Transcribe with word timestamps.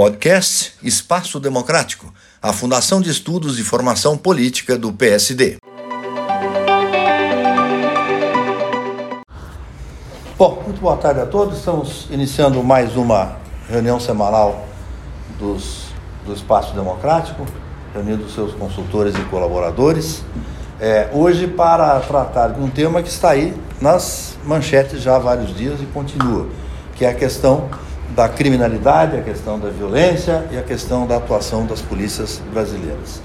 Podcast 0.00 0.72
Espaço 0.82 1.38
Democrático, 1.38 2.10
a 2.40 2.54
Fundação 2.54 3.02
de 3.02 3.10
Estudos 3.10 3.58
e 3.58 3.62
Formação 3.62 4.16
Política 4.16 4.78
do 4.78 4.90
PSD. 4.94 5.58
Bom, 10.38 10.62
muito 10.64 10.80
boa 10.80 10.96
tarde 10.96 11.20
a 11.20 11.26
todos. 11.26 11.58
Estamos 11.58 12.06
iniciando 12.10 12.64
mais 12.64 12.96
uma 12.96 13.36
reunião 13.68 14.00
semanal 14.00 14.66
dos, 15.38 15.88
do 16.24 16.32
Espaço 16.32 16.74
Democrático, 16.74 17.44
reunindo 17.92 18.26
seus 18.30 18.54
consultores 18.54 19.14
e 19.16 19.24
colaboradores. 19.24 20.24
É, 20.80 21.10
hoje 21.12 21.46
para 21.46 22.00
tratar 22.00 22.54
de 22.54 22.60
um 22.62 22.70
tema 22.70 23.02
que 23.02 23.10
está 23.10 23.32
aí 23.32 23.54
nas 23.78 24.38
manchetes 24.46 25.02
já 25.02 25.16
há 25.16 25.18
vários 25.18 25.54
dias 25.54 25.78
e 25.78 25.84
continua, 25.84 26.48
que 26.96 27.04
é 27.04 27.10
a 27.10 27.14
questão 27.14 27.68
da 28.14 28.28
criminalidade, 28.28 29.16
a 29.16 29.22
questão 29.22 29.58
da 29.58 29.68
violência 29.68 30.44
e 30.50 30.58
a 30.58 30.62
questão 30.62 31.06
da 31.06 31.16
atuação 31.16 31.66
das 31.66 31.80
polícias 31.80 32.40
brasileiras. 32.52 33.22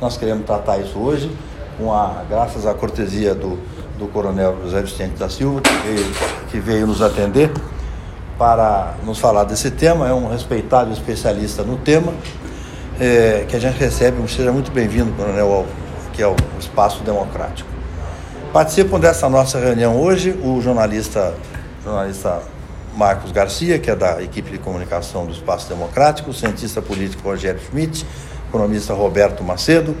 Nós 0.00 0.16
queremos 0.16 0.44
tratar 0.44 0.78
isso 0.78 0.98
hoje, 0.98 1.30
com 1.78 1.92
a, 1.92 2.24
graças 2.28 2.66
à 2.66 2.74
cortesia 2.74 3.34
do, 3.34 3.58
do 3.98 4.08
coronel 4.08 4.56
José 4.64 4.82
Vicente 4.82 5.14
da 5.16 5.28
Silva, 5.28 5.60
que 5.60 5.72
veio, 5.72 6.06
que 6.50 6.60
veio 6.60 6.86
nos 6.86 7.00
atender 7.00 7.50
para 8.38 8.94
nos 9.04 9.18
falar 9.18 9.44
desse 9.44 9.70
tema. 9.70 10.08
É 10.08 10.12
um 10.12 10.28
respeitado 10.28 10.92
especialista 10.92 11.62
no 11.62 11.76
tema, 11.76 12.12
é, 13.00 13.44
que 13.48 13.56
a 13.56 13.58
gente 13.60 13.78
recebe. 13.78 14.16
Seja 14.28 14.52
muito 14.52 14.70
bem-vindo, 14.70 15.12
coronel, 15.12 15.66
ao 16.24 16.36
Espaço 16.58 17.02
Democrático. 17.02 17.68
Participam 18.52 18.98
dessa 18.98 19.28
nossa 19.28 19.58
reunião 19.58 20.00
hoje 20.00 20.30
o 20.42 20.60
jornalista, 20.62 21.34
jornalista 21.84 22.40
Marcos 22.96 23.30
Garcia, 23.30 23.78
que 23.78 23.90
é 23.90 23.94
da 23.94 24.22
equipe 24.22 24.50
de 24.50 24.58
comunicação 24.58 25.26
do 25.26 25.32
Espaço 25.32 25.68
Democrático, 25.68 26.30
o 26.30 26.34
cientista 26.34 26.80
político 26.80 27.28
Rogério 27.28 27.60
Schmidt, 27.60 28.06
economista 28.48 28.94
Roberto 28.94 29.44
Macedo, 29.44 29.94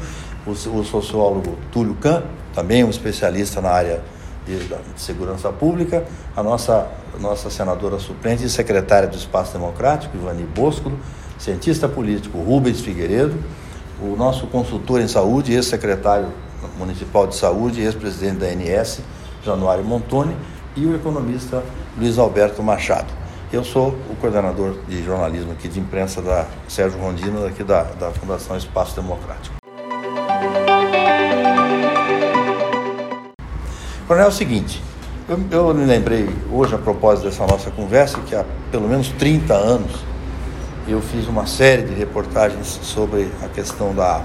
o, 0.46 0.50
o 0.50 0.84
sociólogo 0.84 1.58
Túlio 1.70 1.94
Kahn, 1.96 2.22
também 2.54 2.82
um 2.82 2.88
especialista 2.88 3.60
na 3.60 3.68
área 3.68 4.00
de, 4.46 4.56
de 4.58 4.74
segurança 4.96 5.52
pública, 5.52 6.04
a 6.34 6.42
nossa, 6.42 6.86
nossa 7.20 7.50
senadora 7.50 7.98
suplente 7.98 8.44
e 8.44 8.48
secretária 8.48 9.06
do 9.06 9.16
Espaço 9.16 9.52
Democrático, 9.52 10.16
Ivani 10.16 10.44
Bosco, 10.44 10.90
cientista 11.38 11.86
político 11.86 12.38
Rubens 12.38 12.80
Figueiredo, 12.80 13.36
o 14.00 14.16
nosso 14.16 14.46
consultor 14.46 15.02
em 15.02 15.08
saúde, 15.08 15.52
ex-secretário 15.52 16.28
municipal 16.78 17.26
de 17.26 17.36
saúde, 17.36 17.82
ex-presidente 17.82 18.38
da 18.38 18.46
ANS, 18.46 19.00
Januário 19.44 19.84
Montoni, 19.84 20.34
e 20.76 20.84
o 20.84 20.94
economista 20.94 21.62
Luiz 21.96 22.18
Alberto 22.18 22.62
Machado. 22.62 23.12
Eu 23.52 23.64
sou 23.64 23.96
o 24.10 24.16
coordenador 24.20 24.76
de 24.86 25.02
jornalismo 25.02 25.52
aqui 25.52 25.68
de 25.68 25.80
imprensa 25.80 26.20
da 26.20 26.46
Sérgio 26.68 27.00
Rondino, 27.00 27.46
aqui 27.46 27.64
da, 27.64 27.84
da 27.84 28.10
Fundação 28.10 28.56
Espaço 28.56 28.94
Democrático. 28.94 29.56
Coronel, 34.06 34.26
é 34.26 34.28
o 34.28 34.32
seguinte, 34.32 34.82
eu, 35.28 35.40
eu 35.50 35.74
me 35.74 35.84
lembrei 35.84 36.28
hoje, 36.52 36.74
a 36.74 36.78
propósito 36.78 37.24
dessa 37.24 37.46
nossa 37.46 37.70
conversa, 37.70 38.20
que 38.20 38.34
há 38.34 38.44
pelo 38.70 38.88
menos 38.88 39.08
30 39.08 39.54
anos 39.54 40.04
eu 40.86 41.00
fiz 41.00 41.26
uma 41.26 41.46
série 41.46 41.82
de 41.82 41.94
reportagens 41.94 42.78
sobre 42.82 43.28
a 43.42 43.48
questão 43.48 43.94
da, 43.94 44.22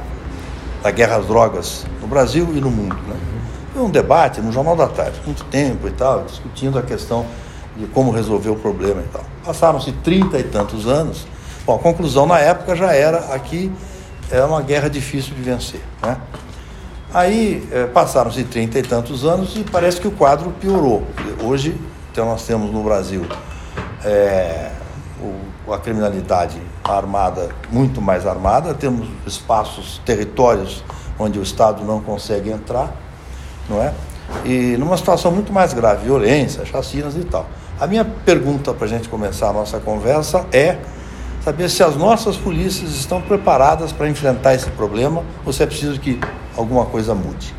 da 0.84 0.92
guerra 0.92 1.18
às 1.18 1.26
drogas 1.26 1.86
no 2.02 2.08
Brasil 2.08 2.48
e 2.54 2.60
no 2.60 2.70
mundo. 2.70 2.96
Né? 3.08 3.31
Um 3.82 3.90
debate 3.90 4.42
no 4.42 4.52
Jornal 4.52 4.76
da 4.76 4.88
Tarde, 4.88 5.20
muito 5.26 5.44
tempo 5.46 5.88
e 5.88 5.92
tal, 5.92 6.24
discutindo 6.24 6.78
a 6.78 6.82
questão 6.82 7.26
de 7.76 7.88
como 7.88 8.12
resolver 8.12 8.50
o 8.50 8.56
problema 8.56 9.02
e 9.02 9.08
tal. 9.12 9.23
Passaram-se 9.44 9.92
trinta 9.92 10.38
e 10.38 10.44
tantos 10.44 10.88
anos. 10.88 11.26
Bom, 11.66 11.76
a 11.76 11.80
conclusão 11.80 12.26
na 12.26 12.40
época 12.40 12.76
já 12.76 12.94
era 12.94 13.33
aqui 13.33 13.72
é 14.30 14.44
uma 14.44 14.61
guerra 14.61 14.89
difícil 14.89 15.33
de 15.33 15.42
vencer. 15.42 15.82
Né? 16.02 16.17
Aí 17.14 17.67
é, 17.72 17.86
passaram-se 17.88 18.44
trinta 18.44 18.80
e 18.80 18.83
tantos 18.83 19.26
anos 19.26 19.55
e 19.55 19.64
parece 19.64 20.00
que 20.00 20.08
o 20.08 20.11
quadro 20.11 20.52
piorou. 20.52 21.04
Hoje 21.44 21.78
então, 22.11 22.26
nós 22.26 22.45
temos 22.45 22.72
no 22.72 22.84
Brasil 22.84 23.26
é, 24.04 24.70
o, 25.22 25.72
a 25.72 25.78
criminalidade 25.78 26.61
armada 26.84 27.50
muito 27.72 28.02
mais 28.02 28.28
armada, 28.28 28.73
temos 28.73 29.08
espaços, 29.26 30.02
territórios 30.05 30.84
onde 31.17 31.39
o 31.39 31.42
Estado 31.42 31.84
não 31.86 32.02
consegue 32.02 32.50
entrar, 32.50 32.94
não 33.70 33.82
é? 33.82 33.94
E 34.45 34.76
numa 34.77 34.98
situação 34.98 35.32
muito 35.32 35.52
mais 35.52 35.73
grave, 35.73 36.05
violência, 36.05 36.66
chacinas 36.66 37.16
e 37.16 37.23
tal. 37.23 37.48
A 37.80 37.88
minha 37.88 38.05
pergunta 38.05 38.73
para 38.73 38.86
a 38.86 38.89
gente 38.89 39.10
começar 39.10 39.49
a 39.49 39.54
nossa 39.54 39.80
conversa 39.80 40.45
é 40.52 40.77
saber 41.44 41.70
se 41.70 41.83
as 41.83 41.95
nossas 41.95 42.38
polícias 42.38 42.92
estão 42.92 43.22
preparadas 43.22 43.92
para 43.92 44.08
enfrentar 44.08 44.54
esse 44.54 44.70
problema 44.72 45.23
ou 45.45 45.52
se 45.52 45.64
é 45.64 45.66
preciso 45.66 45.99
que 45.99 46.20
alguma 46.55 46.86
coisa 46.86 47.16
mude. 47.16 47.55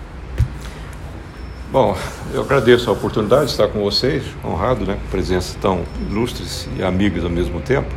Bom, 1.72 1.96
eu 2.34 2.42
agradeço 2.42 2.90
a 2.90 2.92
oportunidade 2.92 3.46
de 3.46 3.50
estar 3.52 3.66
com 3.68 3.82
vocês, 3.82 4.22
honrado, 4.44 4.84
né, 4.84 4.98
presença 5.10 5.56
tão 5.60 5.80
ilustres 6.08 6.68
e 6.76 6.82
amigas 6.82 7.24
ao 7.24 7.30
mesmo 7.30 7.60
tempo. 7.60 7.88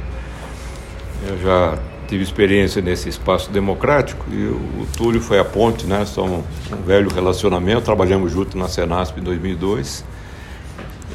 Eu 1.28 1.38
já 1.40 1.78
tive 2.08 2.24
experiência 2.24 2.82
nesse 2.82 3.10
espaço 3.10 3.52
democrático 3.52 4.26
e 4.32 4.46
o 4.46 4.88
Túlio 4.96 5.22
foi 5.22 5.40
a 5.40 5.46
ponte, 5.46 5.86
né? 5.86 6.06
Somos 6.06 6.44
um 6.72 6.82
velho 6.86 7.10
relacionamento, 7.10 7.82
trabalhamos 7.82 8.32
junto 8.32 8.58
na 8.58 8.68
Senasp 8.68 9.20
em 9.20 9.24
2002. 9.24 10.06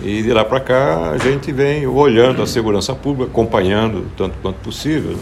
E 0.02 0.22
de 0.22 0.32
lá 0.32 0.44
para 0.44 0.60
cá 0.60 1.10
a 1.10 1.18
gente 1.18 1.52
vem 1.52 1.86
olhando 1.86 2.42
a 2.42 2.46
segurança 2.46 2.94
pública, 2.94 3.30
acompanhando 3.30 4.06
tanto 4.16 4.36
quanto 4.42 4.56
possível. 4.56 5.16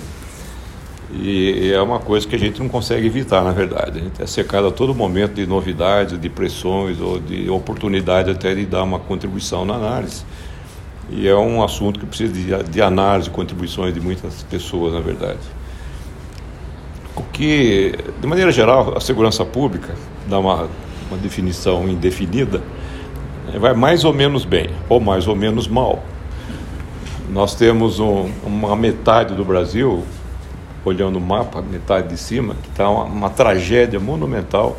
E 1.10 1.72
é 1.72 1.80
uma 1.80 1.98
coisa 1.98 2.26
que 2.26 2.36
a 2.36 2.38
gente 2.38 2.60
não 2.60 2.68
consegue 2.68 3.06
evitar, 3.06 3.42
na 3.42 3.52
verdade. 3.52 3.98
A 3.98 4.02
gente 4.02 4.22
é 4.22 4.26
secado 4.26 4.66
a 4.66 4.70
todo 4.70 4.94
momento 4.94 5.34
de 5.34 5.46
novidades, 5.46 6.20
de 6.20 6.28
pressões 6.28 7.00
ou 7.00 7.18
de 7.18 7.48
oportunidade 7.48 8.30
até 8.30 8.54
de 8.54 8.66
dar 8.66 8.82
uma 8.82 8.98
contribuição 8.98 9.64
na 9.64 9.74
análise. 9.74 10.24
E 11.10 11.26
é 11.26 11.34
um 11.34 11.62
assunto 11.62 11.98
que 11.98 12.06
precisa 12.06 12.32
de, 12.32 12.70
de 12.70 12.82
análise, 12.82 13.30
contribuições 13.30 13.94
de 13.94 14.00
muitas 14.00 14.42
pessoas, 14.42 14.92
na 14.92 15.00
verdade. 15.00 15.38
O 17.16 17.22
que, 17.22 17.94
de 18.20 18.26
maneira 18.26 18.52
geral, 18.52 18.96
a 18.96 19.00
segurança 19.00 19.44
pública, 19.44 19.94
dá 20.28 20.38
uma, 20.38 20.68
uma 21.08 21.18
definição 21.20 21.88
indefinida, 21.88 22.62
é, 23.52 23.58
vai 23.58 23.74
mais 23.74 24.04
ou 24.04 24.12
menos 24.12 24.44
bem, 24.44 24.70
ou 24.88 25.00
mais 25.00 25.26
ou 25.26 25.34
menos 25.34 25.66
mal. 25.66 26.04
Nós 27.30 27.54
temos 27.54 27.98
um, 27.98 28.30
uma 28.44 28.76
metade 28.76 29.34
do 29.34 29.44
Brasil, 29.44 30.04
olhando 30.84 31.16
o 31.16 31.20
mapa, 31.20 31.62
metade 31.62 32.08
de 32.08 32.16
cima, 32.16 32.54
que 32.62 32.68
está 32.68 32.88
uma, 32.88 33.04
uma 33.04 33.30
tragédia 33.30 33.98
monumental 33.98 34.76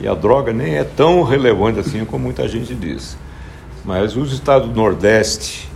e 0.00 0.06
a 0.06 0.14
droga 0.14 0.52
nem 0.52 0.76
é 0.76 0.84
tão 0.84 1.22
relevante 1.22 1.80
assim 1.80 2.04
como 2.04 2.24
muita 2.24 2.46
gente 2.46 2.74
diz. 2.74 3.16
Mas 3.88 4.18
os 4.18 4.34
estados 4.34 4.68
do 4.68 4.74
Nordeste 4.74 5.66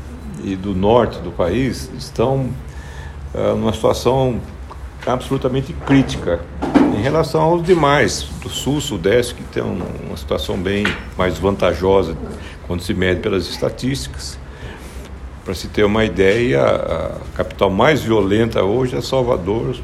e 0.44 0.54
do 0.54 0.74
Norte 0.74 1.18
do 1.20 1.30
país 1.30 1.90
estão 1.96 2.50
uh, 3.34 3.56
numa 3.56 3.72
situação 3.72 4.38
absolutamente 5.06 5.72
crítica 5.72 6.38
em 6.94 7.00
relação 7.00 7.40
aos 7.40 7.62
demais, 7.62 8.28
do 8.42 8.50
Sul, 8.50 8.82
Sudeste, 8.82 9.34
que 9.34 9.42
tem 9.44 9.62
uma 9.62 10.14
situação 10.14 10.58
bem 10.58 10.84
mais 11.16 11.38
vantajosa 11.38 12.14
quando 12.66 12.82
se 12.82 12.92
mede 12.92 13.20
pelas 13.20 13.48
estatísticas. 13.48 14.38
Para 15.42 15.54
se 15.54 15.68
ter 15.68 15.84
uma 15.84 16.04
ideia, 16.04 16.62
a 16.62 17.18
capital 17.34 17.70
mais 17.70 18.02
violenta 18.02 18.62
hoje 18.62 18.94
é 18.94 19.00
Salvador, 19.00 19.74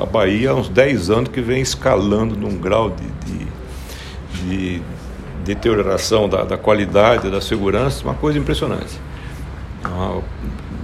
a 0.00 0.06
Bahia 0.06 0.52
há 0.52 0.54
uns 0.54 0.70
10 0.70 1.10
anos 1.10 1.28
que 1.28 1.42
vem 1.42 1.60
escalando 1.60 2.34
num 2.34 2.56
grau 2.56 2.88
de, 2.88 3.06
de, 3.26 4.78
de 4.78 4.82
deterioração 5.54 6.28
da, 6.28 6.44
da 6.44 6.58
qualidade, 6.58 7.30
da 7.30 7.40
segurança, 7.40 8.04
uma 8.04 8.14
coisa 8.14 8.38
impressionante. 8.38 9.00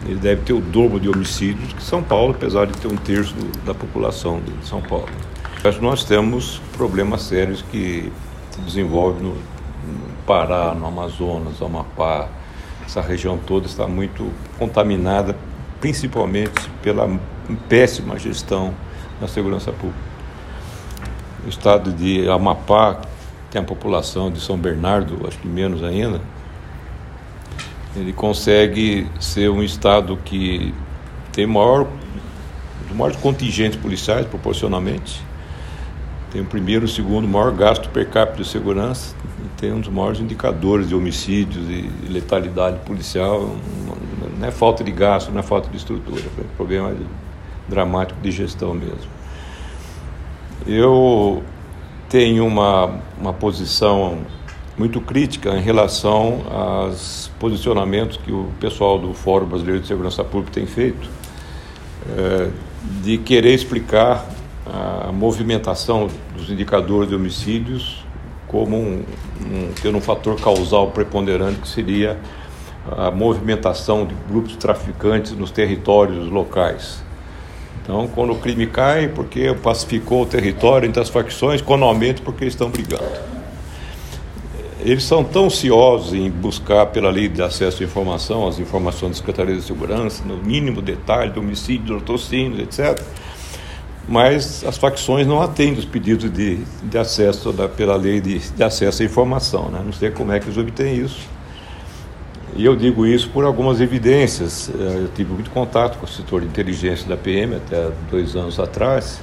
Ele 0.06 0.18
deve 0.18 0.42
ter 0.42 0.52
o 0.52 0.60
dobro 0.60 0.98
de 0.98 1.08
homicídios 1.08 1.72
que 1.72 1.82
São 1.82 2.02
Paulo, 2.02 2.34
apesar 2.34 2.66
de 2.66 2.72
ter 2.74 2.88
um 2.88 2.96
terço 2.96 3.34
da 3.64 3.74
população 3.74 4.40
de 4.40 4.66
São 4.66 4.80
Paulo. 4.80 5.08
Mas 5.62 5.78
nós 5.80 6.04
temos 6.04 6.60
problemas 6.76 7.22
sérios 7.22 7.62
que 7.70 8.10
se 8.50 8.60
desenvolvem 8.60 9.22
no, 9.22 9.30
no 9.30 10.14
Pará, 10.26 10.74
no 10.74 10.86
Amazonas, 10.86 11.60
no 11.60 11.66
Amapá. 11.66 12.28
Essa 12.84 13.00
região 13.00 13.38
toda 13.38 13.66
está 13.66 13.86
muito 13.86 14.30
contaminada, 14.58 15.36
principalmente 15.80 16.68
pela 16.82 17.08
péssima 17.68 18.18
gestão 18.18 18.74
da 19.20 19.28
segurança 19.28 19.72
pública. 19.72 20.14
O 21.46 21.48
estado 21.48 21.92
de 21.92 22.28
Amapá, 22.28 23.00
tem 23.54 23.62
a 23.62 23.64
população 23.64 24.32
de 24.32 24.40
São 24.40 24.58
Bernardo, 24.58 25.28
acho 25.28 25.38
que 25.38 25.46
menos 25.46 25.84
ainda, 25.84 26.20
ele 27.94 28.12
consegue 28.12 29.06
ser 29.20 29.48
um 29.48 29.62
estado 29.62 30.18
que 30.24 30.74
tem 31.32 31.46
maior, 31.46 31.86
os 32.90 32.96
maiores 32.96 33.16
contingentes 33.16 33.78
policiais 33.78 34.26
proporcionalmente, 34.26 35.22
tem 36.32 36.42
o 36.42 36.44
primeiro 36.44 36.86
o 36.86 36.88
segundo 36.88 37.28
maior 37.28 37.52
gasto 37.52 37.88
per 37.90 38.10
capita 38.10 38.42
de 38.42 38.48
segurança 38.48 39.14
e 39.44 39.60
tem 39.60 39.72
um 39.72 39.78
dos 39.78 39.88
maiores 39.88 40.18
indicadores 40.18 40.88
de 40.88 40.96
homicídios 40.96 41.64
e 41.70 41.88
letalidade 42.10 42.80
policial 42.80 43.54
não 44.36 44.48
é 44.48 44.50
falta 44.50 44.82
de 44.82 44.90
gasto, 44.90 45.30
não 45.30 45.38
é 45.38 45.44
falta 45.44 45.70
de 45.70 45.76
estrutura, 45.76 46.22
é 46.38 46.40
um 46.40 46.56
problema 46.56 46.92
dramático 47.68 48.20
de 48.20 48.32
gestão 48.32 48.74
mesmo. 48.74 49.14
Eu 50.66 51.44
tenho 52.14 52.46
uma, 52.46 53.00
uma 53.18 53.32
posição 53.32 54.18
muito 54.78 55.00
crítica 55.00 55.50
em 55.58 55.60
relação 55.60 56.42
aos 56.48 57.28
posicionamentos 57.40 58.16
que 58.18 58.30
o 58.30 58.52
pessoal 58.60 59.00
do 59.00 59.12
Fórum 59.12 59.46
Brasileiro 59.46 59.80
de 59.80 59.88
Segurança 59.88 60.22
Pública 60.22 60.52
tem 60.52 60.64
feito, 60.64 61.08
é, 62.16 62.50
de 63.02 63.18
querer 63.18 63.52
explicar 63.52 64.24
a 64.64 65.10
movimentação 65.10 66.08
dos 66.36 66.48
indicadores 66.48 67.08
de 67.08 67.16
homicídios 67.16 68.04
como 68.46 68.76
um, 68.76 69.02
um, 69.40 69.72
tendo 69.82 69.98
um 69.98 70.00
fator 70.00 70.40
causal 70.40 70.92
preponderante 70.92 71.62
que 71.62 71.68
seria 71.68 72.16
a 72.96 73.10
movimentação 73.10 74.06
de 74.06 74.14
grupos 74.28 74.54
traficantes 74.54 75.32
nos 75.32 75.50
territórios 75.50 76.30
locais. 76.30 77.03
Então, 77.84 78.08
quando 78.08 78.32
o 78.32 78.36
crime 78.36 78.66
cai, 78.66 79.08
porque 79.08 79.54
pacificou 79.62 80.22
o 80.22 80.26
território 80.26 80.88
entre 80.88 81.02
as 81.02 81.10
facções, 81.10 81.60
quando 81.60 81.84
aumenta, 81.84 82.22
porque 82.22 82.46
estão 82.46 82.70
brigando. 82.70 83.04
Eles 84.80 85.04
são 85.04 85.22
tão 85.22 85.46
ansiosos 85.46 86.14
em 86.14 86.30
buscar, 86.30 86.86
pela 86.86 87.10
lei 87.10 87.28
de 87.28 87.42
acesso 87.42 87.82
à 87.82 87.86
informação, 87.86 88.48
as 88.48 88.58
informações 88.58 89.10
da 89.10 89.16
Secretaria 89.16 89.54
de 89.54 89.62
Segurança, 89.62 90.24
no 90.24 90.38
mínimo 90.38 90.80
detalhe 90.80 91.30
do 91.30 91.40
homicídio, 91.40 92.00
do 92.00 92.14
etc., 92.14 93.02
mas 94.08 94.64
as 94.64 94.76
facções 94.76 95.26
não 95.26 95.40
atendem 95.40 95.78
os 95.78 95.84
pedidos 95.84 96.30
de, 96.30 96.56
de 96.82 96.98
acesso 96.98 97.52
da, 97.52 97.68
pela 97.68 97.96
lei 97.96 98.20
de, 98.20 98.38
de, 98.38 98.62
acesso 98.62 99.02
à 99.02 99.06
informação. 99.06 99.70
Né? 99.70 99.80
Não 99.84 99.92
sei 99.92 100.10
como 100.10 100.32
é 100.32 100.40
que 100.40 100.46
eles 100.46 100.58
obtêm 100.58 100.96
isso. 100.96 101.20
E 102.56 102.64
eu 102.64 102.76
digo 102.76 103.04
isso 103.04 103.28
por 103.30 103.44
algumas 103.44 103.80
evidências. 103.80 104.70
Eh, 104.70 105.02
eu 105.02 105.08
tive 105.14 105.32
muito 105.32 105.50
contato 105.50 105.98
com 105.98 106.06
o 106.06 106.08
setor 106.08 106.40
de 106.40 106.46
inteligência 106.46 107.08
da 107.08 107.16
PM 107.16 107.56
até 107.56 107.90
dois 108.10 108.36
anos 108.36 108.60
atrás, 108.60 109.20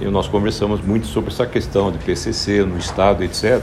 e 0.00 0.04
nós 0.04 0.28
conversamos 0.28 0.80
muito 0.80 1.06
sobre 1.06 1.32
essa 1.32 1.46
questão 1.46 1.90
de 1.90 1.98
PCC 1.98 2.64
no 2.64 2.78
Estado, 2.78 3.24
etc. 3.24 3.60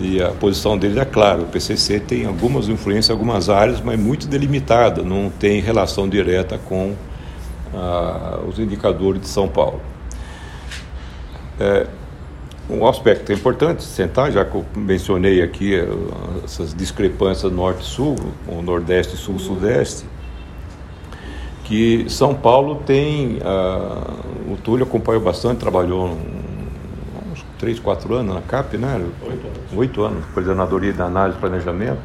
E 0.00 0.22
a 0.22 0.30
posição 0.30 0.78
dele 0.78 0.98
é 0.98 1.04
clara: 1.04 1.42
o 1.42 1.46
PCC 1.46 2.00
tem 2.00 2.24
algumas 2.24 2.68
influências 2.68 3.10
em 3.10 3.12
algumas 3.12 3.50
áreas, 3.50 3.80
mas 3.80 3.98
muito 4.00 4.26
delimitada, 4.26 5.02
não 5.02 5.30
tem 5.30 5.60
relação 5.60 6.08
direta 6.08 6.58
com 6.58 6.94
ah, 7.74 8.40
os 8.48 8.58
indicadores 8.58 9.20
de 9.20 9.28
São 9.28 9.48
Paulo. 9.48 9.80
É, 11.60 11.86
um 12.68 12.86
aspecto 12.86 13.32
importante 13.32 13.82
sentar, 13.82 14.32
já 14.32 14.44
que 14.44 14.54
eu 14.54 14.64
mencionei 14.74 15.42
aqui 15.42 15.74
eh, 15.74 15.88
essas 16.44 16.74
discrepâncias 16.74 17.52
norte-sul, 17.52 18.16
ou 18.48 18.62
nordeste, 18.62 19.16
sul-sudeste, 19.16 20.04
que 21.64 22.06
São 22.08 22.34
Paulo 22.34 22.82
tem, 22.86 23.38
ah, 23.44 24.14
o 24.48 24.56
Túlio 24.56 24.84
acompanhou 24.84 25.20
bastante, 25.20 25.58
trabalhou 25.58 26.16
uns 27.32 27.44
3, 27.58 27.78
4 27.80 28.14
anos 28.14 28.34
na 28.34 28.40
CAP, 28.40 28.76
né? 28.76 29.04
Oito 29.74 30.02
anos. 30.02 30.18
Anos, 30.18 30.26
coordenadoria 30.32 30.92
de 30.92 31.02
análise 31.02 31.36
e 31.36 31.40
planejamento. 31.40 32.00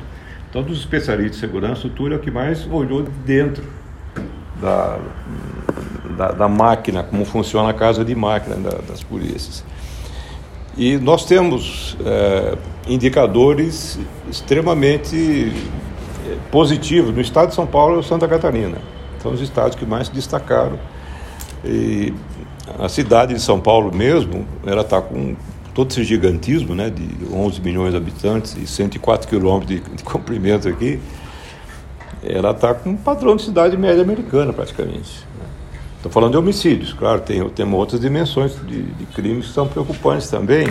Então, 0.49 0.63
dos 0.63 0.79
especialistas 0.79 1.39
de 1.39 1.39
segurança, 1.39 1.87
o 1.87 1.89
Túlio 1.89 2.15
é 2.15 2.17
o 2.17 2.19
que 2.19 2.31
mais 2.31 2.67
olhou 2.67 3.03
dentro 3.25 3.63
da, 4.59 4.99
da, 6.17 6.31
da, 6.31 6.47
máquina, 6.47 7.03
como 7.03 7.23
funciona 7.23 7.69
a 7.69 7.73
casa 7.73 8.03
de 8.03 8.13
máquina 8.15 8.55
da, 8.57 8.77
das 8.79 9.03
polícias. 9.03 9.63
E 10.77 10.97
nós 10.97 11.25
temos 11.25 11.97
é, 12.05 12.57
indicadores 12.87 13.99
extremamente 14.29 15.51
é, 16.25 16.37
positivos 16.49 17.13
no 17.13 17.21
estado 17.21 17.49
de 17.49 17.55
São 17.55 17.67
Paulo 17.67 17.99
e 17.99 18.03
Santa 18.03 18.27
Catarina. 18.27 18.77
São 19.21 19.33
os 19.33 19.41
estados 19.41 19.75
que 19.75 19.85
mais 19.85 20.07
se 20.07 20.13
destacaram. 20.13 20.79
E 21.63 22.13
a 22.79 22.87
cidade 22.87 23.33
de 23.33 23.41
São 23.41 23.59
Paulo 23.59 23.95
mesmo, 23.95 24.45
ela 24.65 24.81
está 24.81 25.01
com 25.01 25.35
todo 25.73 25.91
esse 25.91 26.03
gigantismo, 26.03 26.75
né, 26.75 26.89
de 26.89 27.33
11 27.33 27.61
milhões 27.61 27.91
de 27.91 27.97
habitantes 27.97 28.55
e 28.57 28.67
104 28.67 29.27
quilômetros 29.27 29.67
de, 29.67 29.95
de 29.95 30.03
comprimento 30.03 30.67
aqui, 30.67 30.99
ela 32.23 32.51
está 32.51 32.73
com 32.73 32.91
um 32.91 32.97
padrão 32.97 33.35
de 33.35 33.43
cidade 33.43 33.75
média 33.77 34.01
americana 34.01 34.53
praticamente. 34.53 35.25
Estou 36.01 36.11
falando 36.11 36.31
de 36.31 36.37
homicídios, 36.39 36.93
claro, 36.93 37.21
tem, 37.21 37.47
tem 37.49 37.73
outras 37.75 38.01
dimensões 38.01 38.55
de, 38.65 38.81
de, 38.81 39.05
crimes 39.05 39.45
que 39.45 39.53
são 39.53 39.67
preocupantes 39.67 40.27
também. 40.31 40.65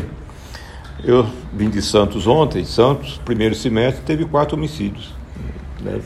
Eu 1.04 1.24
vim 1.52 1.70
de 1.70 1.80
Santos 1.80 2.26
ontem, 2.26 2.64
Santos, 2.64 3.20
primeiro 3.24 3.54
semestre, 3.54 4.02
teve 4.04 4.24
quatro 4.24 4.56
homicídios. 4.56 5.14
Deve, 5.80 6.02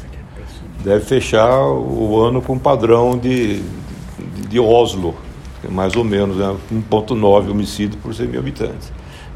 deve 0.84 1.04
fechar 1.06 1.58
o 1.58 2.20
ano 2.20 2.42
com 2.42 2.58
padrão 2.58 3.16
de, 3.16 3.62
de, 3.62 4.46
de 4.46 4.60
Oslo, 4.60 5.14
mais 5.70 5.96
ou 5.96 6.04
menos 6.04 6.36
né, 6.36 6.54
1,9 6.70 7.50
homicídios 7.50 7.98
por 8.02 8.14
100 8.14 8.26
mil 8.26 8.40
habitantes. 8.40 8.92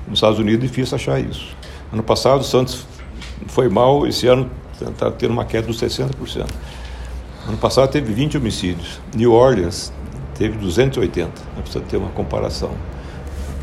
Nos 0.07 0.19
Estados 0.19 0.39
Unidos 0.39 0.65
é 0.65 0.67
difícil 0.67 0.97
achar 0.97 1.19
isso. 1.19 1.57
Ano 1.91 2.03
passado, 2.03 2.45
Santos 2.45 2.87
foi 3.47 3.71
mal, 3.71 4.07
esse 4.07 4.27
ano 4.27 4.51
está 4.79 5.11
tendo 5.11 5.31
uma 5.31 5.47
queda 5.47 5.67
dos 5.67 5.81
60%. 5.81 6.45
Ano 7.49 7.57
passado 7.57 7.91
teve 7.91 8.13
20 8.13 8.37
homicídios. 8.37 9.01
New 9.15 9.33
Orleans 9.33 9.91
teve 10.37 10.59
280. 10.59 11.29
Né, 11.29 11.63
precisa 11.63 11.83
ter 11.83 11.97
uma 11.97 12.11
comparação. 12.11 12.73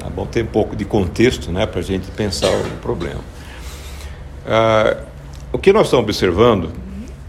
É 0.03 0.09
bom 0.09 0.25
ter 0.25 0.43
um 0.43 0.47
pouco 0.47 0.75
de 0.75 0.83
contexto 0.85 1.51
né, 1.51 1.67
para 1.67 1.81
a 1.81 1.83
gente 1.83 2.09
pensar 2.11 2.49
o 2.49 2.77
problema. 2.81 3.21
Ah, 4.47 4.97
o 5.53 5.59
que 5.59 5.71
nós 5.71 5.85
estamos 5.85 6.03
observando 6.03 6.71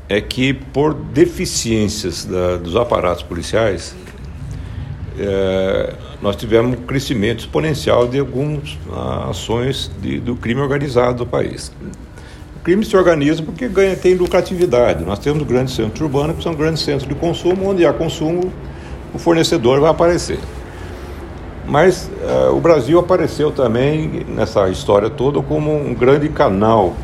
é 0.08 0.18
que, 0.18 0.54
por 0.54 0.94
deficiências 0.94 2.24
da, 2.24 2.56
dos 2.56 2.74
aparatos 2.74 3.22
policiais, 3.22 3.94
é, 5.18 5.94
nós 6.22 6.36
tivemos 6.36 6.78
um 6.78 6.82
crescimento 6.82 7.40
exponencial 7.40 8.08
de 8.08 8.18
algumas 8.18 8.78
ah, 8.90 9.28
ações 9.28 9.90
de, 10.00 10.20
do 10.20 10.36
crime 10.36 10.62
organizado 10.62 11.18
do 11.18 11.26
país 11.26 11.70
crime 12.66 12.84
se 12.84 12.96
organiza 12.96 13.44
porque 13.44 13.68
ganha, 13.68 13.94
tem 13.94 14.16
lucratividade. 14.16 15.04
Nós 15.04 15.20
temos 15.20 15.44
grandes 15.44 15.72
centros 15.72 16.00
urbanos 16.00 16.34
que 16.34 16.42
são 16.42 16.52
grandes 16.52 16.82
centros 16.82 17.08
de 17.08 17.14
consumo, 17.14 17.70
onde 17.70 17.86
há 17.86 17.92
consumo, 17.92 18.52
o 19.14 19.18
fornecedor 19.20 19.80
vai 19.80 19.88
aparecer. 19.88 20.40
Mas 21.64 22.10
uh, 22.24 22.56
o 22.56 22.60
Brasil 22.60 22.98
apareceu 22.98 23.52
também 23.52 24.26
nessa 24.34 24.68
história 24.68 25.08
toda 25.08 25.40
como 25.40 25.72
um 25.76 25.94
grande 25.94 26.28
canal 26.28 26.94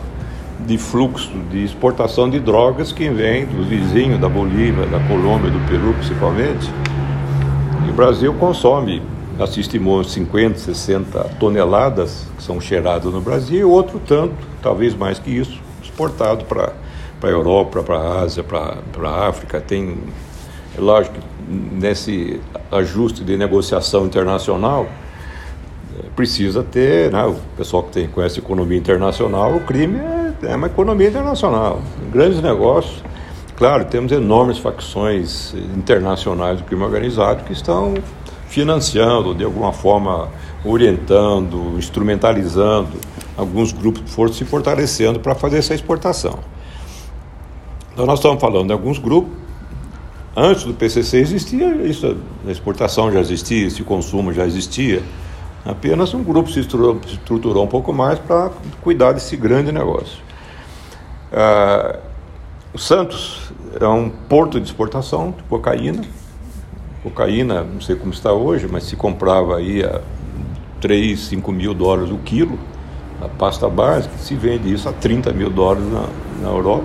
de 0.66 0.76
fluxo 0.76 1.30
de 1.48 1.64
exportação 1.64 2.28
de 2.28 2.40
drogas 2.40 2.90
que 2.90 3.08
vem 3.08 3.46
dos 3.46 3.68
vizinhos 3.68 4.20
da 4.20 4.28
Bolívia, 4.28 4.84
da 4.86 4.98
Colômbia, 5.06 5.48
do 5.48 5.60
Peru 5.68 5.94
principalmente. 5.94 6.68
E 7.86 7.90
o 7.90 7.92
Brasil 7.92 8.34
consome, 8.34 9.00
se 9.46 9.60
estimou 9.60 10.02
50, 10.04 10.58
60 10.58 11.18
toneladas 11.40 12.26
que 12.36 12.42
são 12.42 12.60
cheiradas 12.60 13.12
no 13.12 13.20
Brasil 13.20 13.60
e 13.60 13.64
outro 13.64 14.00
tanto 14.06 14.34
talvez 14.62 14.94
mais 14.94 15.18
que 15.18 15.30
isso, 15.30 15.60
exportado 15.82 16.44
para 16.44 16.72
a 17.22 17.26
Europa, 17.26 17.82
para 17.82 17.96
a 17.96 18.20
Ásia, 18.22 18.42
para 18.44 19.08
a 19.08 19.28
África. 19.28 19.60
Tem, 19.60 19.98
é 20.76 20.80
lógico, 20.80 21.16
nesse 21.48 22.40
ajuste 22.70 23.24
de 23.24 23.36
negociação 23.36 24.06
internacional, 24.06 24.86
é, 25.98 26.08
precisa 26.16 26.62
ter, 26.62 27.12
né, 27.12 27.24
o 27.24 27.34
pessoal 27.56 27.82
que 27.82 27.90
tem, 27.90 28.08
conhece 28.08 28.38
economia 28.38 28.78
internacional, 28.78 29.54
o 29.54 29.60
crime 29.60 29.98
é, 29.98 30.52
é 30.52 30.56
uma 30.56 30.68
economia 30.68 31.08
internacional, 31.08 31.82
grandes 32.10 32.40
negócios. 32.40 33.02
Claro, 33.56 33.84
temos 33.84 34.10
enormes 34.10 34.58
facções 34.58 35.54
internacionais 35.76 36.58
do 36.58 36.64
crime 36.64 36.82
organizado 36.82 37.44
que 37.44 37.52
estão 37.52 37.94
financiando, 38.52 39.34
de 39.34 39.44
alguma 39.44 39.72
forma 39.72 40.28
orientando, 40.62 41.74
instrumentalizando 41.78 42.98
alguns 43.34 43.72
grupos 43.72 44.02
foram 44.12 44.30
se 44.30 44.44
fortalecendo 44.44 45.18
para 45.18 45.34
fazer 45.34 45.56
essa 45.56 45.74
exportação. 45.74 46.38
Então 47.94 48.04
nós 48.04 48.18
estamos 48.18 48.38
falando 48.38 48.66
de 48.66 48.72
alguns 48.74 48.98
grupos. 48.98 49.32
Antes 50.36 50.64
do 50.64 50.74
PCC 50.74 51.18
existia 51.18 51.74
isso, 51.86 52.14
a 52.46 52.50
exportação 52.50 53.10
já 53.10 53.20
existia, 53.20 53.66
esse 53.66 53.82
consumo 53.82 54.34
já 54.34 54.44
existia. 54.44 55.02
Apenas 55.64 56.12
um 56.12 56.22
grupo 56.22 56.50
se 56.50 56.60
estruturou, 56.60 57.00
se 57.06 57.14
estruturou 57.14 57.64
um 57.64 57.68
pouco 57.68 57.90
mais 57.90 58.18
para 58.18 58.50
cuidar 58.82 59.12
desse 59.12 59.34
grande 59.34 59.72
negócio. 59.72 60.18
Ah, 61.32 61.98
o 62.74 62.78
Santos 62.78 63.50
é 63.80 63.86
um 63.86 64.10
porto 64.10 64.60
de 64.60 64.66
exportação 64.66 65.30
de 65.36 65.42
cocaína. 65.44 66.02
Cocaína, 67.02 67.62
não 67.62 67.80
sei 67.80 67.96
como 67.96 68.12
está 68.12 68.32
hoje, 68.32 68.68
mas 68.70 68.84
se 68.84 68.96
comprava 68.96 69.56
aí 69.56 69.84
a 69.84 70.00
3, 70.80 71.18
5 71.18 71.52
mil 71.52 71.74
dólares 71.74 72.10
o 72.10 72.18
quilo 72.18 72.58
a 73.22 73.28
pasta 73.28 73.68
básica, 73.68 74.16
se 74.18 74.34
vende 74.34 74.72
isso 74.72 74.88
a 74.88 74.92
30 74.92 75.32
mil 75.32 75.48
dólares 75.48 75.84
na, 75.84 76.06
na 76.42 76.48
Europa. 76.48 76.84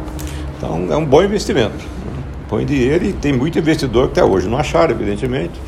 Então 0.56 0.88
é 0.92 0.96
um 0.96 1.06
bom 1.06 1.24
investimento. 1.24 1.78
Né? 1.78 2.24
Põe 2.48 2.66
dinheiro 2.66 3.06
e 3.06 3.14
tem 3.14 3.34
muito 3.34 3.58
investidor 3.58 4.06
que 4.08 4.20
até 4.20 4.24
hoje 4.24 4.48
não 4.48 4.58
acharam, 4.58 4.92
evidentemente, 4.92 5.60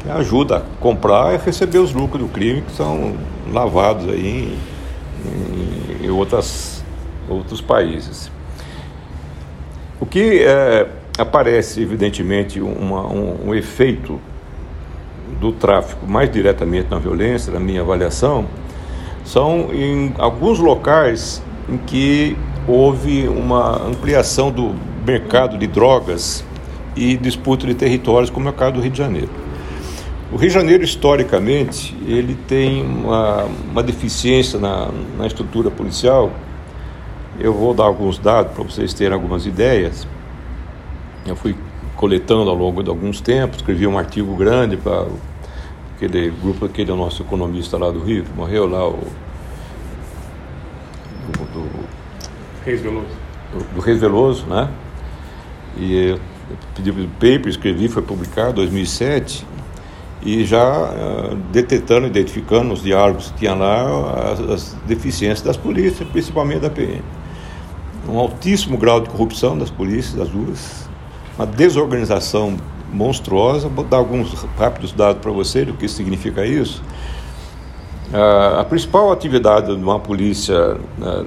que 0.00 0.10
ajuda 0.10 0.58
a 0.58 0.60
comprar 0.80 1.34
e 1.34 1.36
receber 1.38 1.78
os 1.78 1.92
lucros 1.92 2.22
do 2.22 2.28
crime 2.28 2.62
que 2.62 2.72
são 2.72 3.14
lavados 3.52 4.08
aí 4.08 4.58
em, 5.24 6.06
em 6.06 6.10
outras, 6.10 6.84
outros 7.28 7.60
países. 7.60 8.30
O 10.00 10.04
que 10.04 10.42
é, 10.42 10.88
aparece, 11.18 11.80
evidentemente, 11.80 12.60
uma, 12.60 13.06
um, 13.06 13.48
um 13.48 13.54
efeito 13.54 14.20
do 15.40 15.52
tráfico 15.52 16.06
mais 16.06 16.30
diretamente 16.30 16.88
na 16.90 16.98
violência, 16.98 17.52
na 17.52 17.60
minha 17.60 17.80
avaliação, 17.80 18.46
são 19.24 19.72
em 19.72 20.14
alguns 20.18 20.58
locais 20.58 21.42
em 21.68 21.76
que 21.76 22.36
houve 22.66 23.28
uma 23.28 23.76
ampliação 23.86 24.50
do 24.50 24.74
mercado 25.04 25.58
de 25.58 25.66
drogas 25.66 26.44
e 26.94 27.16
disputa 27.16 27.66
de 27.66 27.74
territórios, 27.74 28.30
como 28.30 28.48
é 28.48 28.50
o 28.50 28.54
caso 28.54 28.74
do 28.74 28.80
Rio 28.80 28.90
de 28.90 28.98
Janeiro. 28.98 29.30
O 30.32 30.36
Rio 30.36 30.48
de 30.48 30.54
Janeiro, 30.54 30.82
historicamente, 30.82 31.96
ele 32.06 32.34
tem 32.48 32.82
uma, 32.82 33.44
uma 33.70 33.82
deficiência 33.82 34.58
na, 34.58 34.88
na 35.16 35.26
estrutura 35.26 35.70
policial. 35.70 36.32
Eu 37.38 37.52
vou 37.52 37.72
dar 37.74 37.84
alguns 37.84 38.18
dados 38.18 38.52
para 38.52 38.64
vocês 38.64 38.92
terem 38.92 39.14
algumas 39.14 39.46
ideias. 39.46 40.06
Eu 41.26 41.36
fui 41.36 41.56
coletando 41.96 42.48
ao 42.50 42.56
longo 42.56 42.82
de 42.82 42.90
alguns 42.90 43.20
tempos, 43.20 43.58
escrevi 43.58 43.86
um 43.86 43.98
artigo 43.98 44.34
grande 44.36 44.76
para 44.76 45.06
aquele 45.94 46.30
grupo, 46.30 46.66
aquele 46.66 46.92
nosso 46.92 47.22
economista 47.22 47.76
lá 47.76 47.90
do 47.90 48.00
Rio, 48.00 48.24
que 48.24 48.32
morreu 48.32 48.66
lá, 48.66 48.86
o 48.86 48.98
do, 51.32 51.44
do 51.52 51.68
Reis 52.64 52.80
Veloso. 52.80 53.08
Do, 53.52 53.74
do 53.74 53.80
Reis 53.80 54.00
Veloso, 54.00 54.46
né? 54.46 54.68
E 55.76 56.10
eu 56.10 56.20
pedi 56.74 56.90
o 56.90 57.08
paper, 57.08 57.48
escrevi, 57.48 57.88
foi 57.88 58.02
publicado 58.02 58.50
em 58.50 58.54
2007, 58.54 59.46
e 60.22 60.44
já 60.44 60.66
uh, 60.66 61.36
detectando, 61.52 62.06
identificando 62.06 62.64
nos 62.64 62.82
diálogos 62.82 63.30
que 63.30 63.38
tinha 63.38 63.54
lá 63.54 64.32
as, 64.32 64.40
as, 64.40 64.76
deficiências 64.86 65.42
das 65.42 65.56
polícias, 65.56 66.08
principalmente 66.08 66.60
da 66.60 66.70
PM. 66.70 67.02
Um 68.08 68.18
altíssimo 68.18 68.76
grau 68.78 69.00
de 69.00 69.08
corrupção 69.08 69.56
das 69.58 69.70
polícias, 69.70 70.14
das 70.14 70.28
ruas, 70.28 70.85
uma 71.36 71.46
desorganização 71.46 72.56
monstruosa. 72.92 73.68
Vou 73.68 73.84
dar 73.84 73.98
alguns 73.98 74.32
rápidos 74.58 74.92
dados 74.92 75.20
para 75.20 75.30
você 75.30 75.64
do 75.64 75.74
que 75.74 75.88
significa 75.88 76.44
isso. 76.44 76.82
A 78.58 78.64
principal 78.64 79.10
atividade 79.10 79.74
de 79.74 79.82
uma 79.82 79.98
polícia 79.98 80.76
uh, 80.76 81.26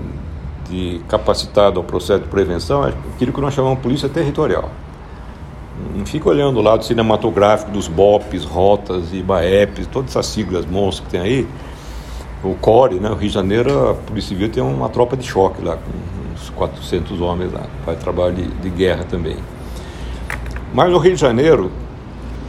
de 0.70 1.01
capacitada 1.10 1.78
ao 1.78 1.84
processo 1.84 2.24
de 2.24 2.30
prevenção 2.30 2.86
é 2.88 2.94
aquilo 3.13 3.34
que 3.34 3.42
nós 3.42 3.54
chamamos 3.54 3.78
de 3.78 3.84
polícia 3.84 4.08
territorial. 4.08 4.70
Não 5.96 6.06
fica 6.06 6.30
olhando 6.30 6.58
o 6.58 6.62
lado 6.62 6.86
cinematográfico 6.86 7.72
dos 7.72 7.88
BOPs, 7.88 8.46
rotas 8.46 9.13
e 9.13 9.22
BAEPs, 9.22 9.88
todas 9.88 10.12
essas 10.12 10.28
siglas 10.28 10.66
monstros 10.66 11.06
que 11.08 11.12
tem 11.12 11.22
aí. 11.22 11.48
O 12.44 12.56
CORE, 12.56 12.96
né, 13.00 13.10
o 13.10 13.16
Rio 13.16 13.28
de 13.28 13.34
Janeiro, 13.34 13.89
a 13.89 13.94
Polícia 13.94 14.30
Civil 14.30 14.50
tem 14.50 14.63
uma 14.63 14.88
tropa 14.88 15.18
de 15.18 15.28
choque 15.28 15.62
lá, 15.63 15.75
com 15.75 16.34
uns 16.34 16.50
400 16.51 17.20
homens 17.20 17.51
lá, 17.51 17.63
faz 17.86 18.00
trabalho 18.00 18.36
de, 18.36 18.48
de 18.48 18.70
guerra 18.70 19.04
também. 19.04 19.38
Mas 20.73 20.91
no 20.91 20.97
Rio 20.97 21.15
de 21.15 21.21
Janeiro, 21.21 21.71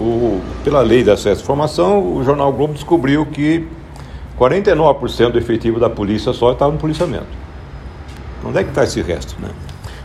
o, 0.01 0.41
pela 0.65 0.81
lei 0.81 1.03
de 1.03 1.11
acesso 1.11 1.41
à 1.41 1.43
informação, 1.43 2.17
o 2.17 2.23
jornal 2.25 2.53
Globo 2.53 2.75
descobriu 2.75 3.27
que 3.27 3.67
49% 4.39 5.33
do 5.33 5.39
efetivo 5.39 5.79
da 5.79 5.91
polícia 5.91 6.33
só 6.33 6.53
estava 6.53 6.73
no 6.73 6.79
policiamento. 6.79 7.27
Onde 8.45 8.59
é 8.59 8.63
que 8.63 8.71
está 8.71 8.85
esse 8.85 9.03
resto? 9.03 9.37
Né? 9.41 9.49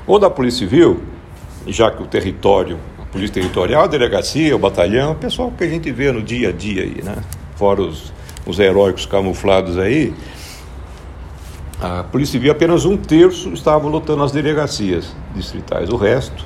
Ou 0.06 0.20
da 0.20 0.30
Polícia 0.30 0.60
Civil, 0.60 1.02
já 1.68 1.90
que 1.90 2.04
o 2.04 2.06
território 2.06 2.78
polícia 3.16 3.36
territorial, 3.36 3.86
a 3.86 3.88
delegacia, 3.88 4.54
o 4.54 4.60
batalhão, 4.60 5.14
o 5.14 5.16
pessoal 5.16 5.50
que 5.50 5.64
a 5.64 5.68
gente 5.68 5.90
vê 5.90 6.12
no 6.12 6.22
dia 6.22 6.50
a 6.50 6.52
dia 6.52 6.84
aí, 6.84 7.02
né? 7.02 7.16
Fora 7.56 7.82
os, 7.82 8.12
os 8.46 8.60
heróicos 8.60 9.06
camuflados 9.06 9.78
aí. 9.78 10.14
A 11.82 12.04
Polícia 12.04 12.34
Civil, 12.34 12.52
apenas 12.52 12.84
um 12.84 12.98
terço 12.98 13.54
estava 13.54 13.88
lotando 13.88 14.22
as 14.22 14.34
delegacias 14.34 15.16
distritais. 15.34 15.90
O 15.90 15.96
resto, 15.96 16.44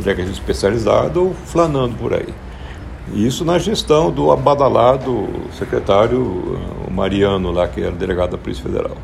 delegacia 0.00 0.32
especializada 0.32 1.18
ou 1.20 1.34
flanando 1.34 1.94
por 1.96 2.14
aí. 2.14 2.28
Isso 3.14 3.44
na 3.44 3.58
gestão 3.58 4.10
do 4.10 4.30
abadalado 4.30 5.28
secretário 5.58 6.58
o 6.86 6.90
Mariano, 6.90 7.50
lá, 7.50 7.66
que 7.66 7.80
era 7.80 7.92
delegado 7.92 8.30
da 8.30 8.38
Polícia 8.38 8.62
Federal. 8.62 8.96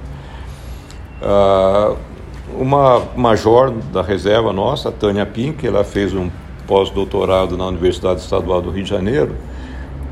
Ah, 1.23 1.95
uma 2.57 3.03
major 3.17 3.71
da 3.93 4.03
reserva 4.03 4.53
nossa, 4.53 4.91
Tânia 4.91 5.27
Pink, 5.27 5.67
ela 5.67 5.85
fez 5.85 6.15
um 6.15 6.31
pós-doutorado 6.67 7.57
na 7.57 7.67
Universidade 7.67 8.21
Estadual 8.21 8.61
do 8.63 8.71
Rio 8.71 8.85
de 8.85 8.91
Janeiro 8.91 9.35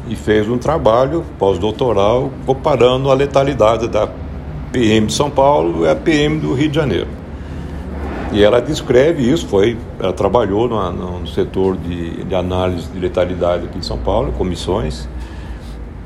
e 0.08 0.16
fez 0.16 0.48
um 0.48 0.58
trabalho 0.58 1.24
pós-doutoral 1.38 2.30
comparando 2.44 3.10
a 3.10 3.14
letalidade 3.14 3.88
da 3.88 4.08
PM 4.72 5.06
de 5.06 5.12
São 5.12 5.30
Paulo 5.30 5.84
e 5.84 5.88
a 5.88 5.96
PM 5.96 6.38
do 6.38 6.54
Rio 6.54 6.68
de 6.68 6.74
Janeiro. 6.74 7.08
E 8.32 8.42
ela 8.42 8.60
descreve 8.60 9.22
isso, 9.30 9.46
foi, 9.46 9.78
ela 9.98 10.12
trabalhou 10.12 10.68
no, 10.68 11.20
no 11.20 11.26
setor 11.26 11.76
de, 11.76 12.24
de, 12.24 12.34
análise 12.34 12.88
de 12.88 12.98
letalidade 12.98 13.64
aqui 13.66 13.78
em 13.78 13.82
São 13.82 13.98
Paulo, 13.98 14.32
comissões, 14.32 15.08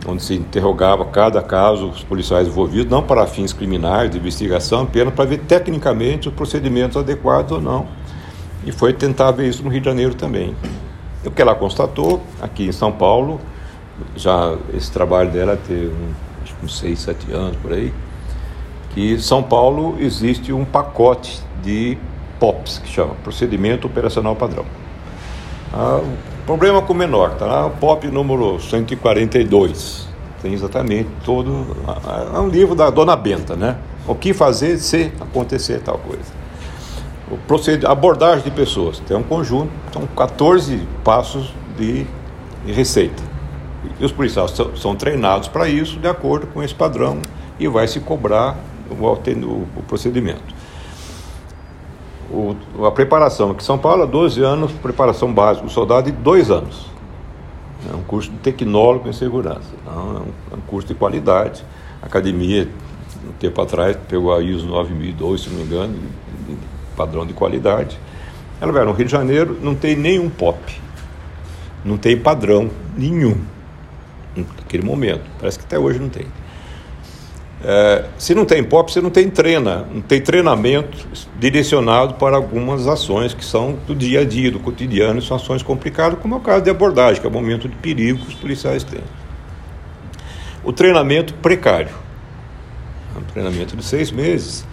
onde 0.07 0.23
se 0.23 0.35
interrogava 0.35 1.05
cada 1.07 1.43
caso, 1.43 1.89
os 1.89 2.05
policiais 2.05 2.47
envolvidos, 2.47 2.91
não 2.91 3.03
para 3.03 3.27
fins 3.27 3.53
criminais, 3.53 4.11
de 4.11 4.19
investigação, 4.19 4.83
apenas 4.83 5.15
para 5.15 5.25
ver 5.25 5.39
tecnicamente 5.39 6.29
os 6.29 6.35
procedimentos 6.35 6.97
adequados 6.97 7.53
ou 7.53 7.61
não 7.61 7.87
e 8.65 8.73
foi 8.73 8.93
tentar 8.93 9.31
ver 9.31 9.49
isso 9.49 9.62
no 9.62 9.71
Rio 9.71 9.81
de 9.81 9.87
Janeiro 9.87 10.15
também. 10.15 10.55
O 11.25 11.31
que 11.31 11.41
ela 11.41 11.55
constatou, 11.55 12.23
aqui 12.41 12.67
em 12.67 12.73
São 12.73 12.93
Paulo, 12.93 13.41
já 14.17 14.57
esse 14.75 14.91
trabalho 14.91 15.31
dela 15.31 15.57
teve 15.57 15.89
um, 15.89 16.12
acho 16.43 16.55
uns 16.62 16.79
6, 16.79 16.99
7 16.99 17.33
anos 17.33 17.57
por 17.57 17.73
aí, 17.73 17.93
que 18.95 19.19
São 19.19 19.43
Paulo 19.43 19.97
existe 20.00 20.53
um 20.53 20.65
pacote 20.65 21.41
de 21.62 21.97
POPs, 22.40 22.78
que 22.78 22.88
chama 22.88 23.14
Procedimento 23.23 23.87
Operacional 23.87 24.35
Padrão. 24.35 24.64
Ah, 25.73 26.00
problema 26.44 26.82
com 26.82 26.92
o 26.92 26.97
menor, 26.97 27.37
tá 27.37 27.47
lá 27.47 27.66
o 27.66 27.70
POP 27.70 28.09
número 28.09 28.59
142. 28.59 30.09
Tem 30.42 30.52
exatamente 30.52 31.09
todo. 31.25 31.76
É 32.35 32.38
um 32.38 32.49
livro 32.49 32.75
da 32.75 32.90
Dona 32.90 33.14
Benta, 33.14 33.54
né? 33.54 33.76
O 34.09 34.14
que 34.14 34.32
fazer 34.32 34.78
se 34.78 35.12
acontecer 35.20 35.80
tal 35.80 35.99
coisa 35.99 36.40
o 37.30 37.38
proced... 37.38 37.85
abordagem 37.87 38.44
de 38.44 38.50
pessoas. 38.50 38.99
Tem 39.00 39.16
um 39.16 39.23
conjunto, 39.23 39.70
são 39.92 40.06
14 40.06 40.87
passos 41.04 41.54
de, 41.78 42.04
de 42.64 42.73
receita. 42.73 43.23
E 43.99 44.04
os 44.04 44.12
policiais 44.12 44.50
são, 44.50 44.76
são 44.76 44.97
treinados 44.97 45.49
para 45.49 45.68
isso, 45.68 45.99
de 45.99 46.09
acordo 46.09 46.47
com 46.49 46.62
esse 46.62 46.75
padrão, 46.75 47.18
e 47.59 47.68
vai 47.68 47.87
se 47.87 48.00
cobrar 48.00 48.56
o, 48.90 48.94
o, 48.94 49.68
o 49.76 49.82
procedimento. 49.87 50.60
O, 52.30 52.54
a 52.87 52.90
preparação 52.92 53.50
aqui 53.50 53.62
em 53.62 53.66
São 53.66 53.78
Paulo, 53.78 54.06
12 54.06 54.40
anos, 54.42 54.72
preparação 54.72 55.32
básica 55.32 55.66
do 55.66 55.72
soldado 55.72 56.08
e 56.08 56.12
2 56.12 56.50
anos. 56.50 56.87
É 57.90 57.96
um 57.96 58.02
curso 58.02 58.30
de 58.30 58.37
tecnólogo 58.38 59.08
em 59.08 59.12
segurança. 59.12 59.68
Então, 59.82 59.92
é, 59.94 60.20
um, 60.20 60.54
é 60.54 60.56
um 60.56 60.60
curso 60.66 60.87
de 60.87 60.94
qualidade. 60.94 61.64
A 62.02 62.06
academia, 62.06 62.68
um 63.28 63.32
tempo 63.32 63.60
atrás, 63.60 63.96
pegou 64.08 64.34
a 64.34 64.40
ISO 64.40 64.66
9002, 64.66 65.40
se 65.40 65.50
não 65.50 65.56
me 65.56 65.64
engano, 65.64 65.99
padrão 66.96 67.26
de 67.26 67.32
qualidade. 67.32 67.99
Ela 68.60 68.72
vai 68.72 68.84
no 68.84 68.92
Rio 68.92 69.06
de 69.06 69.12
Janeiro, 69.12 69.58
não 69.62 69.75
tem 69.75 69.96
nenhum 69.96 70.28
pop, 70.28 70.58
não 71.84 71.96
tem 71.96 72.16
padrão 72.16 72.70
nenhum 72.96 73.38
naquele 74.37 74.84
momento. 74.84 75.22
Parece 75.38 75.58
que 75.58 75.64
até 75.64 75.78
hoje 75.78 75.99
não 75.99 76.10
tem. 76.10 76.26
É, 77.62 78.07
se 78.17 78.35
não 78.35 78.47
tem 78.47 78.64
pop, 78.64 78.90
você 78.90 79.02
não 79.02 79.11
tem 79.11 79.29
treina, 79.29 79.87
não 79.93 80.00
tem 80.00 80.21
treinamento 80.21 81.07
direcionado 81.38 82.14
para 82.14 82.37
algumas 82.37 82.87
ações 82.87 83.35
que 83.35 83.45
são 83.45 83.79
do 83.87 83.95
dia 83.95 84.21
a 84.21 84.25
dia, 84.25 84.50
do 84.50 84.59
cotidiano, 84.59 85.21
são 85.21 85.37
ações 85.37 85.62
complicadas, 85.62 86.19
como 86.21 86.35
é 86.35 86.38
o 86.38 86.40
caso 86.40 86.64
de 86.64 86.71
abordagem, 86.71 87.21
que 87.21 87.26
é 87.26 87.31
o 87.31 87.33
momento 87.33 87.69
de 87.69 87.76
perigo 87.76 88.19
que 88.21 88.29
os 88.29 88.35
policiais 88.35 88.83
têm. 88.83 89.02
O 90.64 90.73
treinamento 90.73 91.35
precário, 91.35 91.90
é 93.14 93.19
um 93.19 93.25
treinamento 93.25 93.76
de 93.76 93.85
seis 93.85 94.11
meses, 94.11 94.64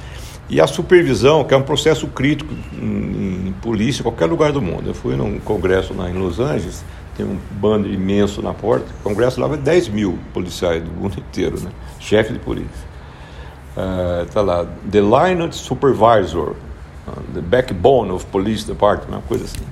e 0.50 0.62
a 0.62 0.68
supervisão, 0.68 1.44
que 1.44 1.54
é 1.54 1.58
um 1.58 1.64
processo 1.64 2.08
crítico 2.08 2.54
em, 2.74 3.48
em 3.48 3.56
polícia, 3.62 4.00
em 4.00 4.04
qualquer 4.04 4.28
lugar 4.28 4.54
do 4.54 4.62
mundo. 4.62 4.90
Eu 4.90 4.94
fui 4.94 5.16
num 5.18 5.40
congresso 5.40 5.94
lá 5.94 6.10
em 6.10 6.14
Los 6.14 6.40
Angeles, 6.40 6.86
tem 7.18 7.26
um 7.26 7.38
bando 7.52 7.88
imenso 7.88 8.42
na 8.42 8.54
porta. 8.54 8.86
O 9.00 9.04
congresso 9.04 9.42
lá 9.42 9.48
vai 9.48 9.58
10 9.58 9.90
mil 9.90 10.18
policiais 10.34 10.84
do 10.84 10.92
mundo 10.92 11.18
inteiro, 11.20 11.60
né? 11.60 11.72
chefe 12.00 12.34
de 12.34 12.40
polícia. 12.40 12.88
Está 14.26 14.42
uh, 14.42 14.46
lá, 14.46 14.66
The 14.90 15.02
Line 15.02 15.52
Supervisor, 15.52 16.52
uh, 17.08 17.22
The 17.34 17.42
Backbone 17.42 18.12
of 18.12 18.26
Police 18.28 18.66
Department, 18.66 19.18
uma 19.18 19.22
coisa 19.22 19.46
assim. 19.46 19.66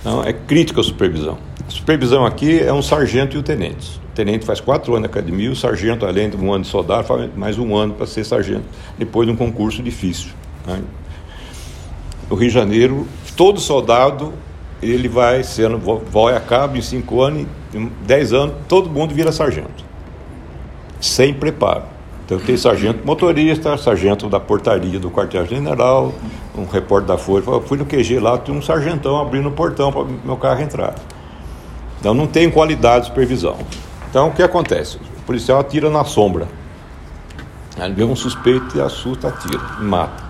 Então, 0.00 0.22
é 0.24 0.32
crítica 0.32 0.80
a 0.80 0.84
supervisão. 0.84 1.38
A 1.66 1.70
supervisão 1.70 2.24
aqui 2.24 2.60
é 2.60 2.72
um 2.72 2.82
sargento 2.82 3.36
e 3.36 3.38
o 3.38 3.42
tenente 3.42 4.00
tenente 4.16 4.46
faz 4.46 4.60
quatro 4.60 4.94
anos 4.94 5.02
na 5.02 5.06
academia, 5.08 5.52
o 5.52 5.54
sargento, 5.54 6.06
além 6.06 6.30
de 6.30 6.36
um 6.36 6.52
ano 6.52 6.64
de 6.64 6.70
soldado, 6.70 7.06
faz 7.06 7.30
mais 7.36 7.58
um 7.58 7.76
ano 7.76 7.92
para 7.92 8.06
ser 8.06 8.24
sargento, 8.24 8.64
depois 8.98 9.28
de 9.28 9.32
um 9.32 9.36
concurso 9.36 9.82
difícil. 9.82 10.30
Né? 10.66 10.80
No 12.28 12.34
Rio 12.34 12.48
de 12.48 12.54
Janeiro, 12.54 13.06
todo 13.36 13.60
soldado, 13.60 14.32
ele 14.82 15.08
vai 15.08 15.42
sendo, 15.42 15.78
vai 15.78 16.36
a 16.36 16.40
cabo 16.40 16.76
em 16.76 16.82
cinco 16.82 17.22
anos, 17.22 17.46
em 17.74 17.90
dez 18.06 18.32
anos, 18.32 18.54
todo 18.68 18.90
mundo 18.90 19.14
vira 19.14 19.32
sargento, 19.32 19.84
sem 21.00 21.32
preparo. 21.32 21.84
Então 22.24 22.38
tem 22.40 22.56
sargento 22.56 23.06
motorista, 23.06 23.76
sargento 23.78 24.28
da 24.28 24.40
portaria 24.40 24.98
do 24.98 25.10
quartel-general, 25.10 26.12
um 26.58 26.64
repórter 26.64 27.06
da 27.06 27.16
Folha 27.16 27.44
fui 27.60 27.78
no 27.78 27.86
QG 27.86 28.18
lá, 28.18 28.36
tinha 28.36 28.56
um 28.56 28.60
sargentão 28.60 29.20
abrindo 29.20 29.48
o 29.48 29.52
portão 29.52 29.92
para 29.92 30.04
meu 30.24 30.36
carro 30.36 30.60
entrar. 30.60 30.94
Então 32.00 32.12
não 32.12 32.26
tem 32.26 32.50
qualidade 32.50 33.02
de 33.02 33.06
supervisão. 33.10 33.56
Então 34.10 34.28
o 34.28 34.32
que 34.32 34.42
acontece? 34.42 34.96
O 34.96 35.22
policial 35.22 35.60
atira 35.60 35.88
na 35.88 36.04
sombra. 36.04 36.48
Ele 37.78 37.94
vê 37.94 38.04
um 38.04 38.16
suspeito 38.16 38.76
e 38.76 38.80
assusta, 38.80 39.28
atira, 39.28 39.60
mata. 39.78 40.25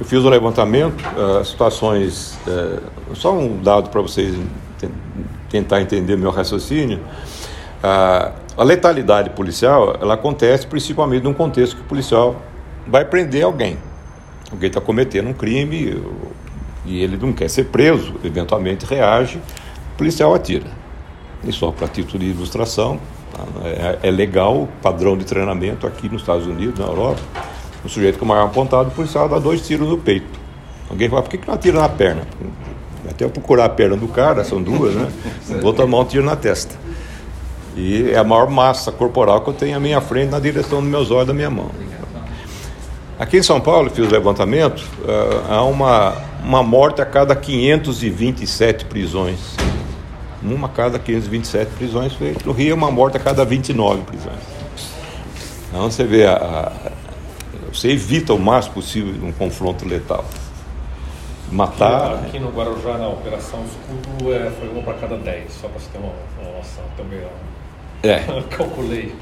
Eu 0.00 0.06
fiz 0.06 0.24
o 0.24 0.28
um 0.28 0.30
levantamento, 0.30 1.04
uh, 1.14 1.44
situações. 1.44 2.38
Uh, 2.46 3.14
só 3.14 3.34
um 3.34 3.62
dado 3.62 3.90
para 3.90 4.00
vocês 4.00 4.34
tentar 5.50 5.82
entender 5.82 6.16
meu 6.16 6.30
raciocínio. 6.30 6.98
Uh, 7.84 8.32
a 8.56 8.64
letalidade 8.64 9.28
policial 9.30 9.98
ela 10.00 10.14
acontece 10.14 10.66
principalmente 10.66 11.22
num 11.22 11.34
contexto 11.34 11.76
que 11.76 11.82
o 11.82 11.84
policial 11.84 12.36
vai 12.86 13.04
prender 13.04 13.44
alguém. 13.44 13.76
Alguém 14.50 14.68
está 14.68 14.80
cometendo 14.80 15.28
um 15.28 15.34
crime 15.34 16.02
e 16.86 17.02
ele 17.02 17.18
não 17.18 17.34
quer 17.34 17.50
ser 17.50 17.64
preso, 17.64 18.14
eventualmente 18.24 18.86
reage, 18.86 19.36
o 19.94 19.98
policial 19.98 20.34
atira. 20.34 20.66
E 21.44 21.52
só 21.52 21.70
para 21.70 21.86
título 21.86 22.18
de 22.20 22.30
ilustração, 22.30 22.98
é, 23.62 24.08
é, 24.08 24.10
legal, 24.10 24.66
padrão 24.80 25.16
de 25.16 25.26
treinamento 25.26 25.86
aqui 25.86 26.08
nos 26.08 26.22
Estados 26.22 26.46
Unidos, 26.46 26.78
na 26.78 26.86
Europa. 26.86 27.20
O 27.84 27.88
sujeito 27.88 28.18
com 28.18 28.24
o 28.24 28.28
maior 28.28 28.46
apontado, 28.46 28.88
o 28.88 28.92
policial 28.92 29.28
dá 29.28 29.38
dois 29.38 29.66
tiros 29.66 29.88
no 29.88 29.98
peito. 29.98 30.38
Alguém 30.88 31.08
fala, 31.08 31.22
por 31.22 31.30
que, 31.30 31.38
que 31.38 31.46
não 31.46 31.54
atira 31.54 31.80
na 31.80 31.88
perna? 31.88 32.22
Até 33.08 33.24
eu 33.24 33.30
procurar 33.30 33.66
a 33.66 33.68
perna 33.68 33.96
do 33.96 34.08
cara, 34.08 34.44
são 34.44 34.62
duas, 34.62 34.94
né? 34.94 35.08
Vou 35.62 35.72
tomar 35.72 36.00
um 36.00 36.04
tiro 36.04 36.24
na 36.24 36.36
testa. 36.36 36.74
E 37.76 38.10
é 38.10 38.18
a 38.18 38.24
maior 38.24 38.50
massa 38.50 38.90
corporal 38.90 39.40
que 39.40 39.50
eu 39.50 39.54
tenho 39.54 39.76
à 39.76 39.80
minha 39.80 40.00
frente, 40.00 40.30
na 40.30 40.40
direção 40.40 40.80
dos 40.80 40.90
meus 40.90 41.10
olhos 41.10 41.28
da 41.28 41.32
minha 41.32 41.48
mão. 41.48 41.70
Aqui 43.18 43.38
em 43.38 43.42
São 43.42 43.60
Paulo, 43.60 43.90
fiz 43.90 44.06
o 44.06 44.10
levantamento, 44.10 44.80
uh, 44.80 45.52
há 45.52 45.62
uma, 45.62 46.14
uma 46.42 46.62
morte 46.62 47.00
a 47.00 47.06
cada 47.06 47.36
527 47.36 48.86
prisões. 48.86 49.56
Uma 50.42 50.66
a 50.66 50.70
cada 50.70 50.98
527 50.98 51.70
prisões. 51.72 52.16
No 52.44 52.52
Rio, 52.52 52.74
uma 52.74 52.90
morte 52.90 53.18
a 53.18 53.20
cada 53.20 53.44
29 53.44 54.02
prisões. 54.02 54.40
Então 55.68 55.90
você 55.90 56.04
vê, 56.04 56.26
a, 56.26 56.72
você 57.72 57.90
evita 57.90 58.34
o 58.34 58.38
máximo 58.38 58.74
possível 58.74 59.14
um 59.26 59.32
confronto 59.32 59.86
letal. 59.86 60.24
Matar. 61.50 62.14
Aqui, 62.14 62.26
aqui 62.26 62.38
no 62.38 62.50
Guarujá, 62.50 62.96
na 62.96 63.08
Operação 63.08 63.64
Escudo, 63.64 64.32
é, 64.32 64.50
foi 64.50 64.68
uma 64.68 64.82
para 64.82 64.94
cada 64.94 65.16
10, 65.16 65.52
só 65.52 65.68
para 65.68 65.80
você 65.80 65.88
ter 65.90 65.98
uma, 65.98 66.12
uma 66.40 66.58
noção 66.58 66.84
também. 66.96 67.20
É. 68.02 68.20
Calculei. 68.56 69.12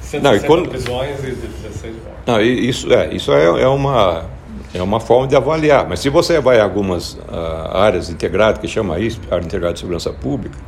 160 0.00 0.22
não, 0.22 0.36
e 0.36 0.40
quando... 0.40 0.68
prisões 0.68 1.18
e 1.20 1.32
16 1.32 1.94
mortes. 1.94 2.22
Não, 2.26 2.40
isso, 2.40 2.92
é, 2.92 3.14
isso 3.14 3.32
é, 3.32 3.62
é, 3.62 3.68
uma, 3.68 4.24
é 4.72 4.82
uma 4.82 5.00
forma 5.00 5.26
de 5.26 5.36
avaliar. 5.36 5.88
Mas 5.88 6.00
se 6.00 6.08
você 6.08 6.40
vai 6.40 6.60
a 6.60 6.64
algumas 6.64 7.14
uh, 7.14 7.70
áreas 7.72 8.08
integradas, 8.10 8.60
que 8.60 8.68
chama 8.68 8.98
isso, 8.98 9.20
área 9.30 9.44
integrada 9.44 9.74
de 9.74 9.80
segurança 9.80 10.12
pública, 10.12 10.58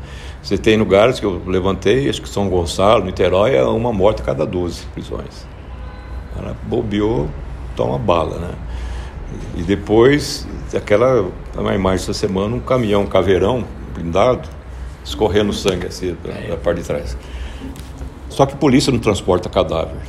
você 0.42 0.56
tem 0.56 0.76
lugares 0.76 1.20
que 1.20 1.26
eu 1.26 1.42
levantei, 1.46 2.08
acho 2.08 2.22
que 2.22 2.28
São 2.28 2.48
Gonçalo, 2.48 3.04
Niterói, 3.04 3.54
é 3.54 3.62
uma 3.62 3.92
morte 3.92 4.22
a 4.22 4.24
cada 4.24 4.46
12 4.46 4.86
prisões. 4.86 5.46
Ela 6.38 6.56
bobeou, 6.64 7.28
toma 7.76 7.98
bala, 7.98 8.38
né? 8.38 8.54
E 9.56 9.62
depois, 9.62 10.46
aquela, 10.74 11.28
uma 11.56 11.74
imagem 11.74 12.04
essa 12.04 12.14
semana, 12.14 12.54
um 12.56 12.60
caminhão, 12.60 13.02
um 13.02 13.06
caveirão 13.06 13.64
blindado, 13.94 14.48
escorrendo 15.04 15.52
sangue 15.52 15.86
assim, 15.86 16.16
da, 16.24 16.50
da 16.50 16.56
parte 16.56 16.80
de 16.80 16.86
trás. 16.86 17.16
Só 18.28 18.46
que 18.46 18.54
a 18.54 18.56
polícia 18.56 18.92
não 18.92 18.98
transporta 18.98 19.48
cadáver, 19.48 20.00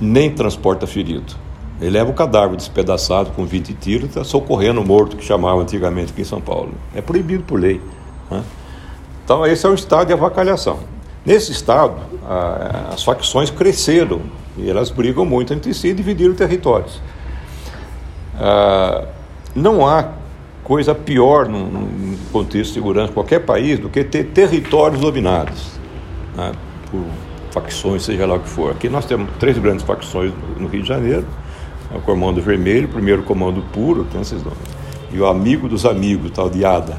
nem 0.00 0.30
transporta 0.30 0.86
ferido. 0.86 1.34
Ele 1.80 1.90
leva 1.90 2.10
o 2.10 2.14
cadáver 2.14 2.56
despedaçado 2.56 3.30
com 3.30 3.44
20 3.44 3.74
tiros, 3.74 4.08
está 4.08 4.22
socorrendo 4.22 4.80
o 4.80 4.84
morto, 4.84 5.16
que 5.16 5.24
chamava 5.24 5.60
antigamente 5.60 6.12
aqui 6.12 6.22
em 6.22 6.24
São 6.24 6.40
Paulo. 6.40 6.72
É 6.94 7.00
proibido 7.00 7.42
por 7.42 7.58
lei. 7.58 7.80
Né? 8.30 8.44
Então, 9.24 9.44
esse 9.46 9.66
é 9.66 9.68
um 9.68 9.74
estado 9.74 10.06
de 10.06 10.12
avacalhação. 10.12 10.78
Nesse 11.24 11.50
estado, 11.50 11.96
a, 12.28 12.90
as 12.92 13.02
facções 13.02 13.50
cresceram 13.50 14.20
e 14.56 14.68
elas 14.68 14.90
brigam 14.90 15.24
muito 15.24 15.52
entre 15.52 15.72
si 15.72 15.88
e 15.88 15.94
dividiram 15.94 16.34
territórios. 16.34 17.00
Ah, 18.38 19.04
não 19.54 19.86
há 19.86 20.08
coisa 20.64 20.94
pior 20.94 21.48
num, 21.48 22.16
contexto 22.32 22.68
de 22.68 22.74
segurança 22.74 23.08
de 23.08 23.14
qualquer 23.14 23.40
país 23.40 23.78
do 23.78 23.88
que 23.88 24.02
ter 24.04 24.24
territórios 24.24 25.00
dominados 25.00 25.72
né, 26.34 26.52
por 26.90 27.04
facções, 27.50 28.02
seja 28.02 28.26
lá 28.26 28.36
o 28.36 28.40
que 28.40 28.48
for. 28.48 28.70
Aqui 28.70 28.88
nós 28.88 29.04
temos 29.04 29.28
três 29.38 29.58
grandes 29.58 29.84
facções 29.84 30.32
no 30.58 30.68
Rio 30.68 30.82
de 30.82 30.88
Janeiro: 30.88 31.26
o 31.94 32.00
Comando 32.00 32.40
Vermelho, 32.40 32.86
o 32.86 32.90
primeiro 32.90 33.22
Comando 33.22 33.62
Puro, 33.72 34.04
tem 34.04 34.20
esses 34.20 34.42
nomes, 34.42 34.58
e 35.12 35.18
o 35.18 35.26
Amigo 35.26 35.68
dos 35.68 35.84
Amigos, 35.84 36.30
tal 36.30 36.48
de 36.48 36.64
ADA. 36.64 36.98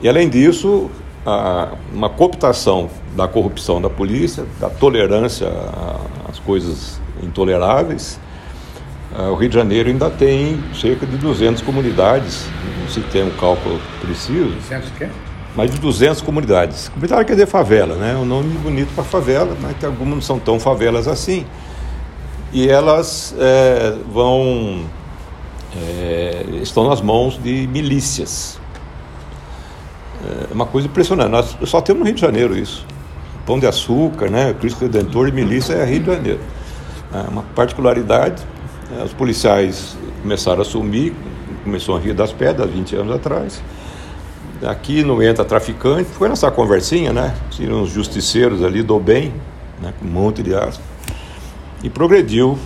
E 0.00 0.08
além 0.08 0.28
disso, 0.28 0.90
uma 1.92 2.08
cooptação 2.08 2.88
da 3.16 3.28
corrupção 3.28 3.80
da 3.80 3.90
polícia, 3.90 4.44
da 4.60 4.68
tolerância 4.68 5.50
às 6.34 6.38
coisas 6.40 7.00
intoleráveis. 7.22 8.20
O 9.30 9.34
Rio 9.34 9.48
de 9.48 9.54
Janeiro 9.54 9.88
ainda 9.88 10.10
tem 10.10 10.62
cerca 10.74 11.06
de 11.06 11.16
200 11.16 11.62
comunidades, 11.62 12.46
não 12.80 12.88
se 12.88 13.00
tem 13.00 13.22
um 13.22 13.30
cálculo 13.30 13.80
preciso. 14.00 14.50
200 14.50 14.90
quê? 14.98 15.08
mais 15.56 15.70
de 15.70 15.78
200 15.78 16.20
comunidades. 16.20 16.88
Comunidade 16.88 17.24
quer 17.24 17.34
dizer 17.34 17.46
favela, 17.46 17.94
né? 17.94 18.12
É 18.12 18.16
um 18.16 18.24
nome 18.24 18.48
bonito 18.58 18.92
para 18.94 19.04
favela, 19.04 19.56
mas 19.60 19.76
que 19.76 19.86
algumas 19.86 20.14
não 20.14 20.20
são 20.20 20.38
tão 20.38 20.58
favelas 20.58 21.06
assim. 21.06 21.46
E 22.52 22.68
elas 22.68 23.34
é, 23.38 23.96
vão. 24.12 24.84
É, 25.76 26.44
estão 26.62 26.88
nas 26.88 27.00
mãos 27.00 27.40
de 27.40 27.66
milícias. 27.68 28.58
É 30.50 30.52
uma 30.52 30.66
coisa 30.66 30.88
impressionante. 30.88 31.30
Nós 31.30 31.56
só 31.64 31.80
temos 31.80 32.00
no 32.00 32.06
Rio 32.06 32.14
de 32.14 32.20
Janeiro 32.20 32.56
isso. 32.56 32.86
Pão 33.46 33.58
de 33.58 33.66
Açúcar, 33.66 34.30
né? 34.30 34.54
Cristo 34.58 34.80
Redentor 34.80 35.28
e 35.28 35.32
milícia 35.32 35.74
é 35.74 35.84
Rio 35.84 36.00
de 36.00 36.06
Janeiro. 36.06 36.40
É 37.12 37.28
uma 37.30 37.42
particularidade. 37.42 38.42
É, 38.98 39.04
os 39.04 39.12
policiais 39.12 39.96
começaram 40.22 40.58
a 40.58 40.62
assumir, 40.62 41.14
começou 41.62 41.96
a 41.96 42.00
Rio 42.00 42.14
das 42.14 42.32
Pedras, 42.32 42.70
20 42.70 42.96
anos 42.96 43.14
atrás 43.14 43.62
Aqui 44.62 45.02
não 45.02 45.22
entra 45.22 45.44
traficante, 45.44 46.08
foi 46.10 46.28
nessa 46.28 46.50
conversinha, 46.50 47.12
né? 47.12 47.34
Tinham 47.50 47.82
uns 47.82 47.90
justiceiros 47.90 48.62
ali 48.62 48.82
do 48.82 48.98
bem, 48.98 49.32
né? 49.80 49.92
com 49.98 50.06
um 50.06 50.10
monte 50.10 50.42
de 50.42 50.54
aspas. 50.54 50.80
E 51.82 51.90
progrediu, 51.90 52.58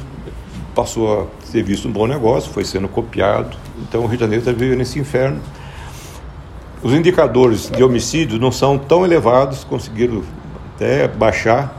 passou 0.76 1.22
a 1.22 1.46
ser 1.46 1.62
visto 1.64 1.88
um 1.88 1.90
bom 1.90 2.06
negócio, 2.06 2.52
foi 2.52 2.64
sendo 2.64 2.86
copiado. 2.88 3.56
Então 3.82 4.02
o 4.02 4.06
Rio 4.06 4.16
de 4.16 4.20
Janeiro 4.20 4.42
está 4.42 4.52
vivendo 4.52 4.78
nesse 4.78 4.98
inferno. 4.98 5.40
Os 6.82 6.92
indicadores 6.92 7.68
de 7.68 7.82
homicídio 7.82 8.38
não 8.38 8.52
são 8.52 8.78
tão 8.78 9.04
elevados, 9.04 9.64
conseguiram 9.64 10.22
até 10.78 11.08
baixar, 11.08 11.76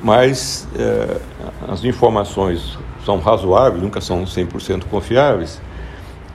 mas 0.00 0.68
é, 0.78 1.18
as 1.68 1.82
informações 1.84 2.78
são 3.04 3.18
razoáveis, 3.18 3.82
nunca 3.82 4.00
são 4.00 4.24
100% 4.24 4.84
confiáveis, 4.84 5.60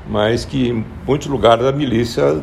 mas 0.08 0.44
que 0.44 0.68
em 0.70 0.86
muitos 1.08 1.28
lugares 1.28 1.66
a 1.66 1.72
milícia 1.72 2.42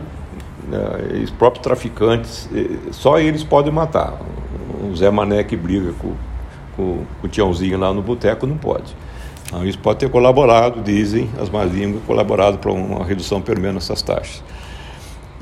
né, 0.67 1.23
os 1.23 1.31
próprios 1.31 1.62
traficantes, 1.62 2.49
só 2.91 3.19
eles 3.19 3.45
podem 3.45 3.73
matar. 3.73 4.19
O 4.83 4.97
Zé 4.97 5.11
Mané 5.11 5.43
que 5.45 5.57
briga 5.57 5.93
com, 5.99 6.14
com, 6.77 7.05
com 7.21 7.27
o 7.27 7.29
Tiãozinho 7.29 7.79
lá 7.79 7.93
no 7.93 8.03
boteco 8.03 8.47
não 8.47 8.57
pode. 8.57 8.97
Então, 9.47 9.67
isso 9.67 9.79
pode 9.79 9.99
ter 9.99 10.11
colaborado, 10.11 10.83
dizem 10.83 11.29
as 11.41 11.49
más 11.49 11.73
línguas, 11.73 12.03
colaborado 12.05 12.59
para 12.59 12.71
uma 12.71 13.05
redução 13.05 13.41
pelo 13.41 13.61
menos 13.61 13.85
dessas 13.85 14.03
taxas. 14.03 14.43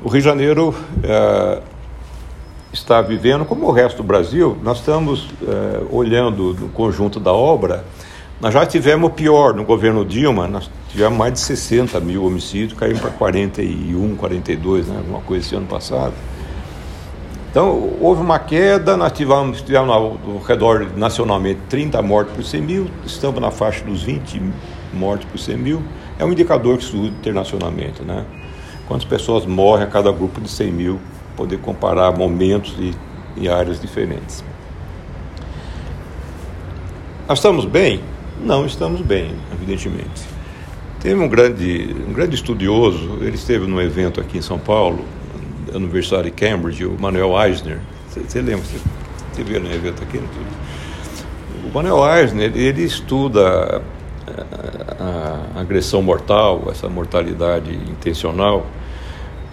O 0.01 0.09
Rio 0.09 0.21
de 0.21 0.27
Janeiro 0.27 0.75
é, 1.03 1.61
está 2.77 3.01
vivendo, 3.01 3.45
como 3.45 3.65
o 3.67 3.71
resto 3.71 3.97
do 3.97 4.03
Brasil, 4.03 4.57
nós 4.63 4.79
estamos 4.79 5.29
é, 5.47 5.81
olhando 5.91 6.53
no 6.53 6.69
conjunto 6.69 7.19
da 7.19 7.33
obra 7.33 7.83
nós 8.39 8.53
já 8.53 8.63
tivemos 8.67 9.13
pior 9.13 9.55
no 9.55 9.63
governo 9.63 10.05
Dilma, 10.05 10.47
nós 10.47 10.69
tivemos 10.89 11.17
mais 11.17 11.33
de 11.33 11.39
60 11.39 11.99
mil 11.99 12.23
homicídios, 12.23 12.77
caímos 12.77 13.01
para 13.01 13.09
41, 13.09 14.15
42, 14.15 14.87
né, 14.87 14.95
alguma 14.95 15.21
coisa 15.21 15.43
esse 15.43 15.55
ano 15.55 15.65
passado. 15.65 16.13
Então, 17.49 17.95
houve 17.99 18.21
uma 18.21 18.37
queda, 18.37 18.95
nós 18.95 19.11
tivemos, 19.11 19.63
tivemos 19.63 19.89
ao, 19.89 20.03
ao 20.03 20.37
redor, 20.45 20.85
nacionalmente, 20.95 21.61
30 21.67 21.99
mortes 22.03 22.35
por 22.35 22.43
100 22.43 22.61
mil, 22.61 22.87
estamos 23.07 23.41
na 23.41 23.49
faixa 23.49 23.83
dos 23.83 24.03
20 24.03 24.39
mortes 24.93 25.27
por 25.27 25.39
100 25.39 25.57
mil. 25.57 25.81
É 26.19 26.25
um 26.25 26.31
indicador 26.31 26.77
que 26.77 26.85
usa 26.95 27.07
internacionalmente, 27.07 28.03
né? 28.03 28.23
Quantas 28.87 29.05
pessoas 29.05 29.47
morrem 29.47 29.85
a 29.85 29.89
cada 29.89 30.11
grupo 30.11 30.39
de 30.39 30.49
100 30.49 30.71
mil, 30.71 30.99
poder 31.37 31.59
comparar 31.59 32.11
momentos 32.11 32.75
e, 32.77 32.93
e 33.37 33.47
áreas 33.47 33.79
diferentes. 33.79 34.43
Nós 37.27 37.37
estamos 37.39 37.63
bem? 37.63 38.01
não 38.41 38.65
estamos 38.65 39.01
bem, 39.01 39.31
evidentemente. 39.53 40.25
Teve 41.01 41.21
um 41.21 41.27
grande, 41.27 41.95
um 42.07 42.13
grande 42.13 42.35
estudioso, 42.35 43.17
ele 43.21 43.35
esteve 43.35 43.67
num 43.67 43.79
evento 43.81 44.19
aqui 44.19 44.37
em 44.37 44.41
São 44.41 44.59
Paulo, 44.59 45.03
Universidade 45.73 46.25
de 46.25 46.31
Cambridge, 46.31 46.85
o 46.85 46.97
Manuel 46.99 47.39
Eisner. 47.41 47.79
Você 48.09 48.41
lembra? 48.41 48.65
Você 49.31 49.43
viu 49.43 49.59
no 49.59 49.71
evento 49.71 50.01
aqui? 50.03 50.19
O 51.63 51.73
Manuel 51.73 52.17
Eisner, 52.17 52.51
ele 52.55 52.83
estuda 52.83 53.81
a 54.99 55.59
agressão 55.59 56.01
mortal, 56.01 56.67
essa 56.71 56.89
mortalidade 56.89 57.71
intencional, 57.73 58.65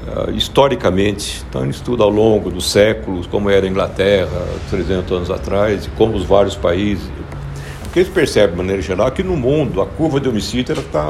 uh, 0.06 0.30
historicamente, 0.30 1.44
então 1.48 1.62
ele 1.62 1.70
estuda 1.70 2.04
ao 2.04 2.10
longo 2.10 2.50
dos 2.50 2.70
séculos 2.70 3.26
como 3.26 3.50
era 3.50 3.66
a 3.66 3.68
Inglaterra 3.68 4.46
300 4.70 5.12
anos 5.12 5.30
atrás 5.30 5.86
e 5.86 5.90
como 5.90 6.16
os 6.16 6.24
vários 6.24 6.56
países. 6.56 7.04
Porque 7.82 8.00
eles 8.00 8.08
percebem, 8.08 8.50
de 8.50 8.56
maneira 8.56 8.82
geral, 8.82 9.10
que 9.12 9.22
no 9.22 9.36
mundo 9.36 9.80
a 9.80 9.86
curva 9.86 10.20
de 10.20 10.28
homicídio 10.28 10.72
ela 10.72 10.84
tá, 10.90 11.08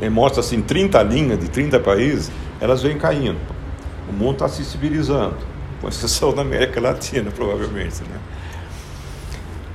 ele 0.00 0.10
mostra 0.10 0.40
assim 0.40 0.60
30 0.60 1.02
linhas 1.02 1.38
de 1.38 1.48
30 1.48 1.80
países, 1.80 2.30
elas 2.60 2.82
vêm 2.82 2.98
caindo. 2.98 3.38
O 4.08 4.12
mundo 4.12 4.34
está 4.34 4.48
se 4.48 4.64
civilizando, 4.64 5.36
com 5.80 5.88
exceção 5.88 6.34
da 6.34 6.42
América 6.42 6.80
Latina, 6.80 7.30
provavelmente. 7.30 8.02
Né? 8.02 8.18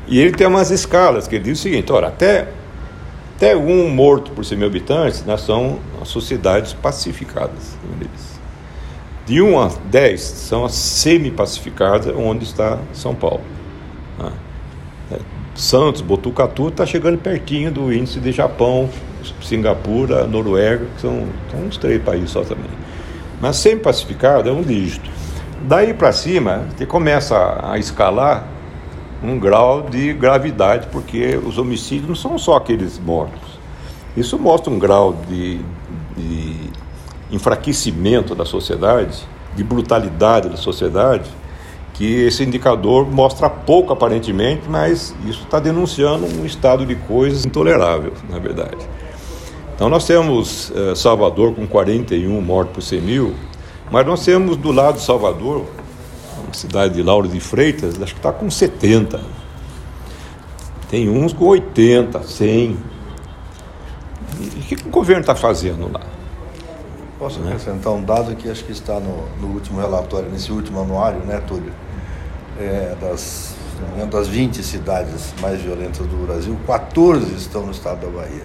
E 0.07 0.19
ele 0.19 0.31
tem 0.31 0.45
umas 0.45 0.71
escalas, 0.71 1.27
que 1.27 1.35
ele 1.35 1.45
diz 1.45 1.59
o 1.59 1.61
seguinte, 1.61 1.91
olha, 1.91 2.07
até 2.07 2.47
até 3.41 3.57
um 3.57 3.89
morto 3.89 4.29
por 4.33 4.45
100 4.45 4.55
mil 4.55 4.67
habitantes, 4.67 5.25
nós 5.25 5.47
as 5.99 6.07
sociedades 6.07 6.73
pacificadas. 6.73 7.75
De 9.31 9.41
1 9.41 9.59
a 9.61 9.71
10 9.85 10.19
são 10.19 10.65
as 10.65 10.73
semi-pacificadas, 10.73 12.13
onde 12.13 12.43
está 12.43 12.79
São 12.91 13.15
Paulo. 13.15 13.39
Né? 14.19 14.29
É, 15.09 15.19
Santos, 15.55 16.01
Botucatu 16.01 16.67
está 16.67 16.85
chegando 16.85 17.17
pertinho 17.17 17.71
do 17.71 17.93
índice 17.93 18.19
de 18.19 18.33
Japão, 18.33 18.89
Singapura, 19.41 20.27
Noruega, 20.27 20.85
que 20.95 21.01
são, 21.01 21.27
são 21.49 21.61
uns 21.61 21.77
três 21.77 22.03
países 22.03 22.29
só 22.29 22.41
também. 22.41 22.69
Mas 23.39 23.55
semi-pacificado 23.55 24.49
é 24.49 24.51
um 24.51 24.61
dígito. 24.61 25.09
Daí 25.61 25.93
para 25.93 26.11
cima, 26.11 26.65
você 26.75 26.85
começa 26.85 27.57
a 27.63 27.79
escalar 27.79 28.45
um 29.23 29.39
grau 29.39 29.83
de 29.83 30.11
gravidade, 30.11 30.87
porque 30.91 31.37
os 31.37 31.57
homicídios 31.57 32.09
não 32.09 32.15
são 32.15 32.37
só 32.37 32.57
aqueles 32.57 32.99
mortos. 32.99 33.57
Isso 34.17 34.37
mostra 34.37 34.73
um 34.73 34.77
grau 34.77 35.13
de, 35.29 35.61
de 36.17 36.80
enfraquecimento 37.31 38.35
da 38.35 38.45
sociedade, 38.45 39.27
de 39.55 39.63
brutalidade 39.63 40.49
da 40.49 40.57
sociedade, 40.57 41.29
que 41.93 42.23
esse 42.23 42.43
indicador 42.43 43.09
mostra 43.09 43.49
pouco 43.49 43.93
aparentemente, 43.93 44.63
mas 44.69 45.15
isso 45.25 45.43
está 45.43 45.59
denunciando 45.59 46.25
um 46.25 46.45
estado 46.45 46.85
de 46.85 46.95
coisas 46.95 47.45
intolerável, 47.45 48.13
na 48.29 48.39
verdade. 48.39 48.77
Então 49.75 49.89
nós 49.89 50.05
temos 50.05 50.71
eh, 50.75 50.95
Salvador 50.95 51.53
com 51.53 51.67
41 51.67 52.41
mortos 52.41 52.73
por 52.73 52.81
100 52.81 53.01
mil, 53.01 53.35
mas 53.91 54.05
nós 54.05 54.23
temos 54.23 54.57
do 54.57 54.71
lado 54.71 54.95
de 54.95 55.01
Salvador 55.01 55.65
cidade 56.53 56.95
de 56.95 57.03
Lauro 57.03 57.27
de 57.27 57.39
Freitas, 57.39 58.01
acho 58.01 58.13
que 58.13 58.19
está 58.19 58.31
com 58.31 58.49
70. 58.49 59.21
Tem 60.89 61.09
uns 61.09 61.33
com 61.33 61.45
80, 61.45 62.21
100. 62.23 62.77
E 64.39 64.43
o 64.43 64.63
que, 64.63 64.75
o 64.75 64.89
governo 64.89 65.21
está 65.21 65.35
fazendo 65.35 65.91
lá? 65.91 66.01
Posso 67.21 67.39
né? 67.41 67.51
acrescentar 67.51 67.93
um 67.93 68.03
dado 68.03 68.35
que 68.35 68.49
acho 68.49 68.63
que 68.63 68.71
está 68.71 68.99
no, 68.99 69.27
no, 69.39 69.53
último 69.53 69.79
relatório, 69.79 70.27
nesse 70.31 70.51
último 70.51 70.81
anuário, 70.81 71.19
né, 71.19 71.39
Túlio? 71.47 71.71
É, 72.59 72.95
das, 72.99 73.55
das 74.09 74.27
20 74.27 74.63
cidades 74.63 75.31
mais 75.39 75.61
violentas 75.61 76.07
do 76.07 76.25
Brasil, 76.25 76.57
14 76.65 77.31
estão 77.35 77.63
no 77.63 77.71
estado 77.71 78.07
da 78.07 78.07
Bahia. 78.07 78.43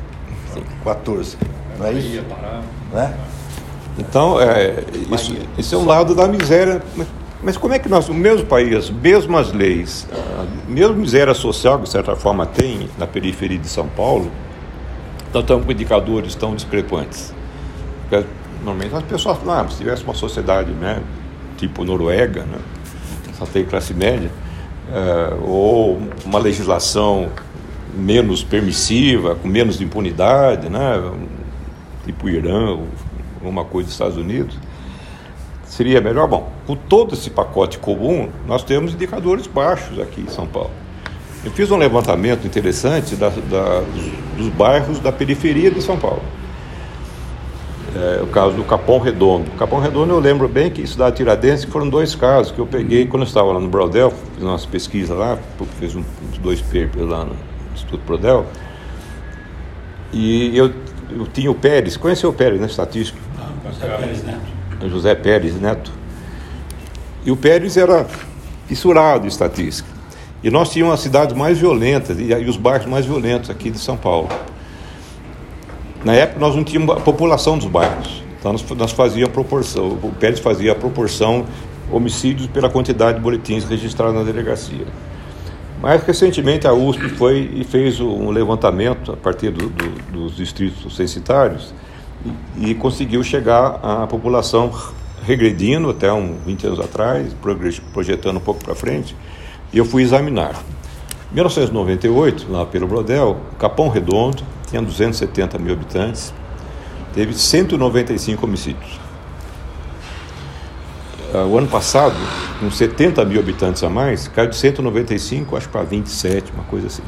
Sim. 0.52 0.62
14. 0.84 1.38
Não 1.78 1.86
é 1.86 1.92
isso? 1.94 2.22
Pará. 2.24 2.60
Né? 2.92 3.18
Então, 3.98 4.38
é, 4.38 4.84
isso, 5.10 5.34
isso 5.56 5.74
é 5.74 5.78
um 5.78 5.86
lado 5.86 6.14
da 6.14 6.28
miséria 6.28 6.82
mas 7.42 7.56
como 7.56 7.72
é 7.74 7.78
que 7.78 7.88
nós, 7.88 8.08
o 8.08 8.14
mesmo 8.14 8.46
país, 8.46 8.90
mesmas 8.90 9.52
leis, 9.52 10.06
a 10.12 10.70
mesma 10.70 10.94
miséria 10.94 11.32
social 11.32 11.78
que 11.78 11.84
de 11.84 11.90
certa 11.90 12.14
forma 12.16 12.44
tem 12.44 12.90
na 12.98 13.06
periferia 13.06 13.58
de 13.58 13.68
São 13.68 13.88
Paulo, 13.88 14.30
então 15.30 15.40
estamos 15.40 15.64
com 15.64 15.72
indicadores 15.72 16.34
tão 16.34 16.54
discrepantes? 16.54 17.32
Normalmente 18.66 18.96
as 18.96 19.04
pessoas 19.04 19.38
falam, 19.38 19.60
ah, 19.60 19.68
se 19.68 19.76
tivesse 19.76 20.02
uma 20.02 20.12
sociedade 20.12 20.72
né, 20.72 21.00
tipo 21.56 21.84
Noruega, 21.84 22.42
né, 22.42 22.58
só 23.38 23.46
tem 23.46 23.64
classe 23.64 23.94
média, 23.94 24.28
é, 24.92 25.36
ou 25.40 26.02
uma 26.24 26.40
legislação 26.40 27.28
menos 27.94 28.42
permissiva, 28.42 29.36
com 29.36 29.46
menos 29.46 29.80
impunidade, 29.80 30.68
né, 30.68 31.00
tipo 32.04 32.28
Irã, 32.28 32.76
uma 33.40 33.64
coisa 33.64 33.86
dos 33.86 33.94
Estados 33.94 34.16
Unidos, 34.16 34.58
seria 35.64 36.00
melhor? 36.00 36.26
Bom, 36.26 36.50
com 36.66 36.74
todo 36.74 37.14
esse 37.14 37.30
pacote 37.30 37.78
comum, 37.78 38.28
nós 38.48 38.64
temos 38.64 38.94
indicadores 38.94 39.46
baixos 39.46 40.00
aqui 40.00 40.22
em 40.22 40.28
São 40.28 40.44
Paulo. 40.44 40.72
Eu 41.44 41.52
fiz 41.52 41.70
um 41.70 41.76
levantamento 41.76 42.44
interessante 42.44 43.14
da, 43.14 43.28
da, 43.28 43.84
dos, 44.36 44.48
bairros 44.48 44.98
da 44.98 45.12
periferia 45.12 45.70
de 45.70 45.80
São 45.80 45.96
Paulo. 45.96 46.22
É, 47.94 48.22
o 48.22 48.26
caso 48.26 48.54
do 48.54 48.64
Capão 48.64 48.98
Redondo. 48.98 49.50
O 49.54 49.58
Capão 49.58 49.80
Redondo 49.80 50.12
eu 50.12 50.18
lembro 50.18 50.48
bem 50.48 50.70
que 50.70 50.82
isso 50.82 50.98
da 50.98 51.10
Tiradentes 51.10 51.64
foram 51.64 51.88
dois 51.88 52.14
casos 52.14 52.52
que 52.52 52.58
eu 52.58 52.66
peguei 52.66 53.06
quando 53.06 53.22
eu 53.22 53.26
estava 53.26 53.52
lá 53.52 53.60
no 53.60 53.68
Brodel, 53.68 54.12
fiz 54.34 54.42
umas 54.42 54.66
pesquisas 54.66 55.16
lá, 55.16 55.38
fiz 55.78 55.94
um, 55.94 56.02
uns 56.30 56.38
dois 56.38 56.60
papers 56.60 57.08
lá 57.08 57.24
no 57.24 57.36
Instituto 57.74 58.02
Brodel. 58.04 58.46
E 60.12 60.56
eu, 60.56 60.72
eu 61.10 61.26
tinha 61.26 61.50
o 61.50 61.54
Pérez, 61.54 61.96
conheceu 61.96 62.30
o 62.30 62.32
Pérez, 62.32 62.60
né, 62.60 62.66
estatístico? 62.66 63.18
Ah, 63.38 63.50
Pérez 63.80 64.24
Neto. 64.24 64.90
José 64.90 65.14
Pérez 65.14 65.60
Neto. 65.60 65.90
E 67.24 67.30
o 67.30 67.36
Pérez 67.36 67.76
era 67.76 68.06
fissurado 68.66 69.24
em 69.24 69.28
estatística. 69.28 69.88
E 70.42 70.50
nós 70.50 70.70
tínhamos 70.70 70.94
as 70.94 71.00
cidades 71.00 71.36
mais 71.36 71.58
violentas 71.58 72.18
e, 72.20 72.32
os 72.32 72.56
bairros 72.56 72.86
mais 72.86 73.06
violentos 73.06 73.50
aqui 73.50 73.70
de 73.70 73.78
São 73.78 73.96
Paulo. 73.96 74.28
Na 76.06 76.12
época 76.12 76.38
nós 76.38 76.54
não 76.54 76.62
tínhamos 76.62 76.96
a 76.96 77.00
população 77.00 77.58
dos 77.58 77.66
bairros. 77.66 78.22
Então 78.38 78.54
nós, 78.76 78.92
fazíamos 78.92 79.32
proporção, 79.32 79.88
o 79.88 80.12
Pérez 80.12 80.38
fazia 80.38 80.70
a 80.70 80.74
proporção 80.76 81.44
homicídios 81.90 82.46
pela 82.46 82.70
quantidade 82.70 83.18
de 83.18 83.24
boletins 83.24 83.64
registrados 83.64 84.14
na 84.14 84.22
delegacia. 84.22 84.86
Mais 85.82 86.04
recentemente 86.04 86.64
a 86.64 86.72
USP 86.72 87.08
foi 87.08 87.50
e 87.52 87.64
fez 87.64 88.00
um 88.00 88.30
levantamento 88.30 89.14
a 89.14 89.16
partir 89.16 89.50
do, 89.50 89.68
do, 89.68 90.12
dos 90.12 90.36
distritos 90.36 90.94
censitários 90.94 91.74
e, 92.56 92.72
conseguiu 92.76 93.24
chegar 93.24 93.80
à 93.82 94.06
população 94.06 94.70
regredindo 95.24 95.90
até 95.90 96.12
uns 96.12 96.36
20 96.46 96.66
anos 96.68 96.78
atrás, 96.78 97.34
projetando 97.92 98.36
um 98.36 98.40
pouco 98.40 98.62
para 98.62 98.76
frente, 98.76 99.16
e 99.72 99.78
eu 99.78 99.84
fui 99.84 100.04
examinar. 100.04 100.54
Em 101.32 101.34
1998, 101.34 102.46
lá 102.48 102.64
pelo 102.64 102.86
Brodel, 102.86 103.38
Capão 103.58 103.88
Redondo 103.88 104.44
tinha 104.66 104.82
270 104.82 105.58
mil 105.58 105.72
habitantes, 105.72 106.32
teve 107.14 107.34
195 107.34 108.46
homicídios. 108.46 109.00
Ah, 111.34 111.44
o 111.44 111.58
ano 111.58 111.68
passado, 111.68 112.16
com 112.60 112.70
70 112.70 113.24
mil 113.24 113.40
habitantes 113.40 113.82
a 113.82 113.90
mais, 113.90 114.28
caiu 114.28 114.50
de 114.50 114.56
195, 114.56 115.56
acho 115.56 115.68
para 115.68 115.82
27, 115.82 116.52
uma 116.52 116.64
coisa 116.64 116.86
assim. 116.86 117.02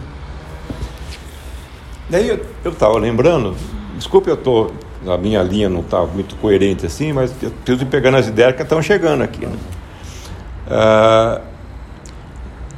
Daí 2.08 2.28
eu 2.64 2.70
estava 2.72 2.98
lembrando, 2.98 3.54
desculpe 3.96 4.30
eu 4.30 4.34
estou 4.34 4.72
a 5.06 5.16
minha 5.16 5.42
linha 5.42 5.68
não 5.68 5.80
está 5.80 6.04
muito 6.04 6.34
coerente 6.36 6.84
assim, 6.84 7.12
mas 7.12 7.32
eu 7.42 7.50
preciso 7.50 7.84
ir 7.84 7.86
pegando 7.86 8.16
as 8.16 8.26
ideias 8.26 8.56
que 8.56 8.62
estão 8.62 8.82
chegando 8.82 9.22
aqui. 9.22 9.46
Né? 9.46 9.56
Uh, 10.66 11.40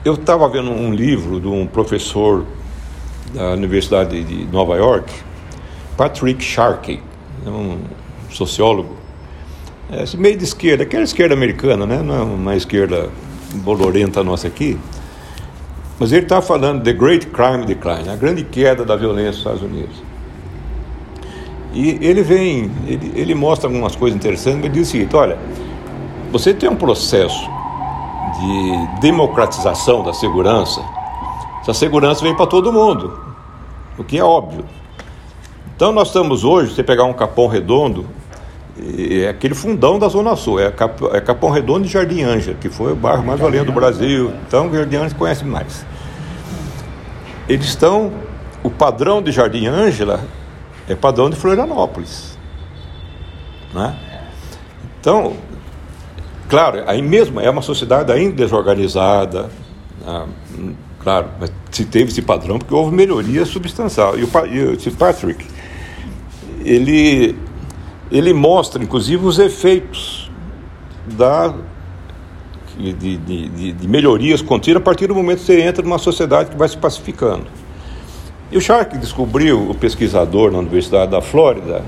eu 0.05 0.14
estava 0.14 0.49
vendo 0.49 0.71
um 0.71 0.93
livro 0.93 1.40
de 1.40 1.49
um 1.49 1.66
professor 1.66 2.45
da 3.35 3.53
Universidade 3.53 4.23
de 4.25 4.47
Nova 4.47 4.77
York, 4.77 5.12
Patrick 5.97 6.43
Sharkey, 6.43 7.01
é 7.47 7.51
um 7.51 7.79
sociólogo, 8.31 8.97
é, 9.90 10.05
meio 10.16 10.37
de 10.37 10.45
esquerda, 10.45 10.83
aquela 10.83 11.03
esquerda 11.03 11.35
americana, 11.35 11.87
né? 11.87 12.03
não 12.03 12.14
é 12.14 12.23
uma 12.23 12.57
esquerda 12.57 13.09
bolorenta 13.55 14.23
nossa 14.23 14.47
aqui, 14.47 14.79
mas 15.99 16.12
ele 16.12 16.23
está 16.23 16.40
falando 16.40 16.83
The 16.83 16.93
Great 16.93 17.27
Crime 17.27 17.66
Decline, 17.66 18.09
a 18.09 18.16
grande 18.16 18.45
queda 18.45 18.85
da 18.85 18.97
violência 18.97 19.31
nos 19.31 19.38
Estados 19.38 19.62
Unidos. 19.62 20.03
E 21.73 21.99
ele 22.01 22.23
vem, 22.23 22.71
ele, 22.87 23.12
ele 23.14 23.35
mostra 23.35 23.69
algumas 23.69 23.95
coisas 23.95 24.16
interessantes, 24.16 24.61
mas 24.61 24.73
diz 24.73 24.88
o 24.88 24.90
seguinte: 24.90 25.14
olha, 25.14 25.38
você 26.33 26.55
tem 26.55 26.69
um 26.69 26.75
processo 26.75 27.49
de 28.40 29.01
democratização 29.01 30.03
da 30.03 30.12
segurança, 30.12 30.81
essa 31.61 31.75
segurança 31.75 32.23
vem 32.23 32.35
para 32.35 32.46
todo 32.46 32.73
mundo, 32.73 33.18
o 33.99 34.05
que 34.05 34.18
é 34.18 34.25
óbvio. 34.25 34.64
Então 35.77 35.92
nós 35.92 36.09
estamos 36.09 36.44
hoje, 36.44 36.75
você 36.75 36.83
pegar 36.83 37.05
um 37.05 37.12
Capão 37.12 37.46
Redondo, 37.46 38.07
é 39.23 39.29
aquele 39.29 39.55
fundão 39.55 39.99
da 39.99 40.09
Zona 40.09 40.35
Sul, 40.37 40.59
é, 40.59 40.66
é 41.12 41.20
Capão 41.20 41.51
Redondo 41.51 41.87
e 41.87 41.88
Jardim 41.88 42.23
Ângela, 42.23 42.57
que 42.61 42.70
foi 42.70 42.92
o 42.92 42.96
bairro 42.96 43.25
mais 43.25 43.38
valente 43.38 43.66
do 43.66 43.73
Brasil. 43.73 44.33
Então 44.46 44.73
Jardim 44.73 44.96
Ângela 44.96 45.14
conhece 45.18 45.44
mais. 45.44 45.85
Eles 47.49 47.66
estão, 47.66 48.12
o 48.62 48.70
padrão 48.70 49.23
de 49.23 49.33
Jardim 49.33 49.66
Ângela 49.66 50.20
é 50.88 50.94
padrão 50.94 51.29
de 51.29 51.37
Florianópolis. 51.37 52.38
Né? 53.75 53.94
Então, 55.01 55.35
claro, 56.49 56.85
aí 56.87 57.03
mesmo 57.03 57.40
é 57.40 57.51
uma 57.51 57.62
sociedade 57.62 58.12
ainda 58.12 58.37
desorganizada, 58.37 59.51
né? 60.05 60.27
Claro, 61.03 61.29
mas 61.41 61.53
se 61.71 61.85
teve 61.85 62.11
esse 62.11 62.23
padrão, 62.23 62.59
porque 62.59 62.75
houve 62.75 62.95
melhoria 62.95 63.45
substancial. 63.45 64.19
E 64.19 64.25
o, 64.25 64.97
Patrick, 64.97 65.45
ele, 66.65 67.35
ele 68.11 68.33
mostra, 68.33 68.83
inclusive, 68.83 69.25
os 69.25 69.39
efeitos 69.39 70.31
da, 71.07 71.55
de, 72.79 72.93
de, 72.93 73.17
de, 73.49 73.73
de 73.73 73.89
melhorias 73.89 74.43
contínuas 74.43 74.83
a 74.83 74.85
partir 74.85 75.07
do 75.07 75.15
momento 75.15 75.39
que 75.39 75.47
você 75.47 75.61
entra 75.63 75.83
numa 75.83 75.99
sociedade 75.99 76.51
que 76.51 76.57
vai 76.57 76.69
se 76.69 76.77
pacificando. 76.77 77.47
E 78.53 78.59
o 78.59 78.61
Shark 78.61 78.99
descobriu, 78.99 79.71
o 79.71 79.75
pesquisador 79.75 80.51
na 80.51 80.59
Universidade 80.59 81.11
da 81.11 81.21
Flórida, 81.21 81.85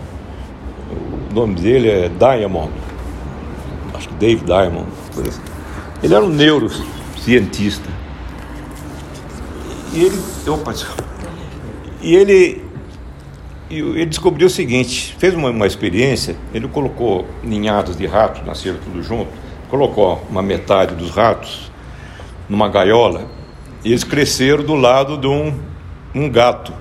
o 1.31 1.35
nome 1.35 1.57
dele 1.57 1.89
é 1.89 2.09
Diamond, 2.09 2.71
acho 3.95 4.09
que 4.09 4.15
Dave 4.15 4.45
Diamond, 4.45 4.87
assim. 5.27 5.41
ele 6.03 6.15
era 6.15 6.25
um 6.25 6.29
neurocientista. 6.29 7.92
E 9.93 10.05
ele, 10.05 10.19
opa, 10.47 10.75
e 12.01 12.15
ele, 12.15 12.65
ele 13.71 14.07
descobriu 14.07 14.47
o 14.47 14.51
seguinte, 14.51 15.15
fez 15.19 15.35
uma, 15.35 15.51
uma 15.51 15.67
experiência, 15.67 16.37
ele 16.55 16.67
colocou 16.67 17.27
ninhados 17.43 17.97
de 17.97 18.07
ratos, 18.07 18.45
nasceram 18.45 18.79
tudo 18.79 19.03
junto, 19.03 19.31
colocou 19.69 20.25
uma 20.31 20.43
metade 20.43 20.95
dos 20.95 21.11
ratos 21.11 21.71
numa 22.49 22.69
gaiola, 22.69 23.27
e 23.85 23.91
eles 23.91 24.05
cresceram 24.05 24.65
do 24.65 24.75
lado 24.75 25.19
de 25.19 25.27
um 25.27 25.53
um 26.15 26.29
gato. 26.29 26.73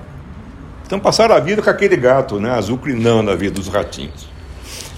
Então 0.86 1.00
passaram 1.00 1.34
a 1.34 1.40
vida 1.40 1.62
com 1.62 1.70
aquele 1.70 1.96
gato, 1.96 2.38
né, 2.38 2.50
azucrinando 2.50 3.30
a 3.30 3.34
vida 3.34 3.54
dos 3.54 3.68
ratinhos. 3.68 4.28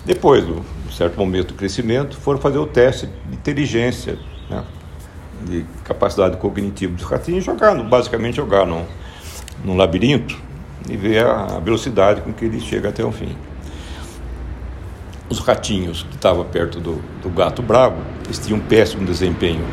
Depois, 0.05 0.45
um 0.45 0.63
certo 0.91 1.17
momento 1.17 1.49
do 1.49 1.55
crescimento, 1.55 2.17
foram 2.17 2.39
fazer 2.41 2.59
o 2.59 2.67
teste 2.67 3.07
de 3.07 3.35
inteligência, 3.35 4.19
né, 4.51 4.65
de 5.43 5.65
capacidade 5.85 6.37
cognitiva 6.37 6.95
dos 6.95 7.05
ratinhos, 7.05 7.45
e 7.45 7.47
jogar, 7.47 7.75
basicamente 7.83 8.37
jogar 8.37 8.67
num, 8.67 8.85
num 9.65 9.77
labirinto 9.77 10.39
e 10.89 10.97
ver 10.97 11.25
a 11.25 11.59
velocidade 11.61 12.21
com 12.21 12.33
que 12.33 12.45
ele 12.45 12.61
chega 12.61 12.89
até 12.91 13.05
o 13.05 13.11
fim. 13.11 13.37
Os 15.29 15.39
ratinhos 15.39 16.03
que 16.03 16.15
estavam 16.15 16.45
perto 16.45 16.81
do, 16.81 17.03
do 17.23 17.31
gato 17.31 17.63
bravo, 17.63 17.97
eles 18.25 18.39
tinham 18.39 18.59
um 18.59 18.63
péssimo 18.63 19.05
desempenho, 19.07 19.65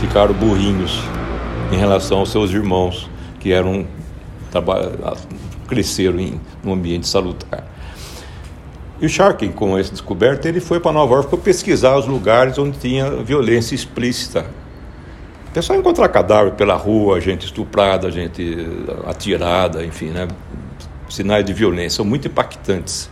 ficaram 0.00 0.32
burrinhos 0.34 1.00
em 1.70 1.76
relação 1.76 2.18
aos 2.18 2.30
seus 2.30 2.50
irmãos 2.50 3.10
que 3.40 3.52
eram 3.52 3.86
cresceram 5.66 6.20
em 6.20 6.40
um 6.64 6.72
ambiente 6.72 7.08
salutar. 7.08 7.66
E 9.00 9.06
o 9.06 9.08
Sharkin, 9.08 9.50
com 9.50 9.76
essa 9.76 9.90
descoberta, 9.90 10.48
ele 10.48 10.60
foi 10.60 10.78
para 10.78 10.92
Nova 10.92 11.14
York 11.14 11.28
para 11.28 11.38
pesquisar 11.38 11.96
os 11.98 12.06
lugares 12.06 12.56
onde 12.58 12.78
tinha 12.78 13.10
violência 13.10 13.74
explícita. 13.74 14.46
Pessoal 15.54 15.78
encontrar 15.78 16.08
cadáver 16.08 16.54
pela 16.54 16.74
rua, 16.74 17.20
gente 17.20 17.46
estuprada, 17.46 18.10
gente 18.10 18.66
atirada, 19.06 19.86
enfim, 19.86 20.06
né? 20.06 20.26
sinais 21.08 21.44
de 21.44 21.52
violência 21.52 21.98
são 21.98 22.04
muito 22.04 22.26
impactantes. 22.26 23.08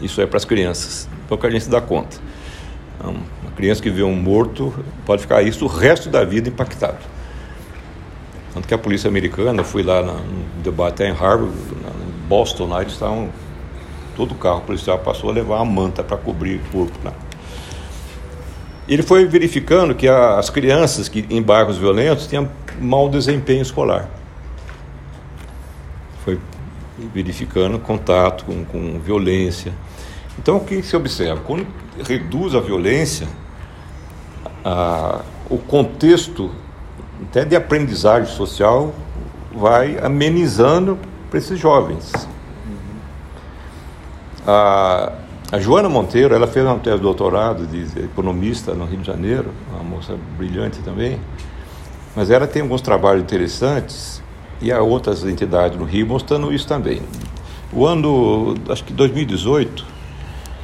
Isso 0.00 0.18
é 0.22 0.26
para 0.26 0.38
as 0.38 0.46
crianças, 0.46 1.06
pouca 1.28 1.50
gente 1.50 1.64
se 1.64 1.70
dá 1.70 1.82
conta. 1.82 2.16
Então, 2.96 3.14
uma 3.42 3.50
criança 3.54 3.82
que 3.82 3.90
vê 3.90 4.02
um 4.02 4.16
morto 4.16 4.74
pode 5.04 5.20
ficar 5.20 5.42
isso 5.42 5.66
o 5.66 5.68
resto 5.68 6.08
da 6.08 6.24
vida 6.24 6.48
impactado. 6.48 6.96
Tanto 8.54 8.66
que 8.66 8.72
a 8.72 8.78
polícia 8.78 9.08
americana, 9.08 9.62
fui 9.62 9.82
lá 9.82 10.00
no 10.00 10.62
debate 10.62 11.02
em 11.02 11.12
Harvard, 11.12 11.52
em 11.52 12.26
Boston, 12.26 12.68
lá 12.68 12.80
eles 12.80 12.94
estavam. 12.94 13.28
Todo 14.16 14.34
carro 14.34 14.62
policial 14.62 14.98
passou 14.98 15.28
a 15.28 15.32
levar 15.34 15.56
uma 15.56 15.66
manta 15.66 16.02
para 16.02 16.16
cobrir 16.16 16.56
o 16.56 16.72
corpo 16.72 16.98
lá. 17.04 17.12
Ele 18.88 19.02
foi 19.02 19.26
verificando 19.26 19.94
que 19.94 20.08
as 20.08 20.50
crianças 20.50 21.08
que 21.08 21.24
em 21.30 21.40
bairros 21.40 21.78
violentos 21.78 22.26
tinham 22.26 22.48
mau 22.80 23.08
desempenho 23.08 23.62
escolar. 23.62 24.08
Foi 26.24 26.38
verificando 27.14 27.78
contato 27.78 28.44
com, 28.44 28.64
com 28.64 28.98
violência. 28.98 29.72
Então, 30.38 30.56
o 30.56 30.60
que 30.64 30.82
se 30.82 30.96
observa? 30.96 31.40
Quando 31.40 31.66
reduz 32.06 32.54
a 32.54 32.60
violência, 32.60 33.28
a, 34.64 35.20
o 35.48 35.58
contexto 35.58 36.50
até 37.22 37.44
de 37.44 37.54
aprendizagem 37.54 38.34
social 38.34 38.92
vai 39.54 39.98
amenizando 40.02 40.98
para 41.30 41.38
esses 41.38 41.58
jovens. 41.58 42.12
A, 44.46 45.12
a, 45.52 45.60
Joana 45.60 45.88
Monteiro, 45.88 46.34
ela 46.34 46.46
fez 46.46 46.64
uma 46.64 46.78
tese 46.78 46.96
de 46.96 47.02
doutorado 47.02 47.66
de 47.66 48.00
economista 48.00 48.74
no 48.74 48.86
Rio 48.86 48.98
de 48.98 49.06
Janeiro, 49.06 49.50
uma 49.70 49.84
moça 49.84 50.16
brilhante 50.36 50.80
também, 50.80 51.20
mas 52.16 52.30
ela 52.30 52.46
tem 52.46 52.62
alguns 52.62 52.80
trabalhos 52.80 53.22
interessantes 53.22 54.22
e 54.60 54.72
há 54.72 54.80
outras 54.80 55.24
entidades 55.24 55.78
no 55.78 55.84
Rio 55.84 56.06
mostrando 56.06 56.52
isso 56.52 56.66
também. 56.66 57.02
O 57.72 57.86
ano, 57.86 58.54
acho 58.68 58.82
que 58.84 58.92
2018, 58.92 59.92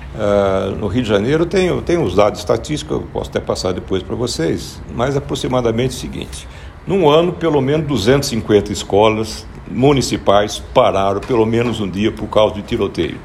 Uh, 0.08 0.74
no 0.76 0.88
Rio 0.88 1.02
de 1.02 1.08
Janeiro 1.08 1.44
tem, 1.44 1.80
tem 1.82 1.98
os 1.98 2.14
dados 2.14 2.40
estatísticos, 2.40 2.96
eu 2.96 3.06
posso 3.12 3.28
até 3.28 3.40
passar 3.40 3.72
depois 3.72 4.02
para 4.02 4.16
vocês, 4.16 4.80
mas 4.96 5.16
aproximadamente 5.16 5.90
o 5.90 5.98
seguinte: 5.98 6.48
num 6.86 7.08
ano, 7.08 7.34
pelo 7.34 7.60
menos 7.60 7.86
250 7.86 8.72
escolas 8.72 9.46
municipais 9.70 10.58
pararam 10.72 11.20
pelo 11.20 11.44
menos 11.44 11.78
um 11.80 11.88
dia 11.88 12.10
por 12.10 12.26
causa 12.26 12.54
de 12.54 12.62
tiroteio. 12.62 13.18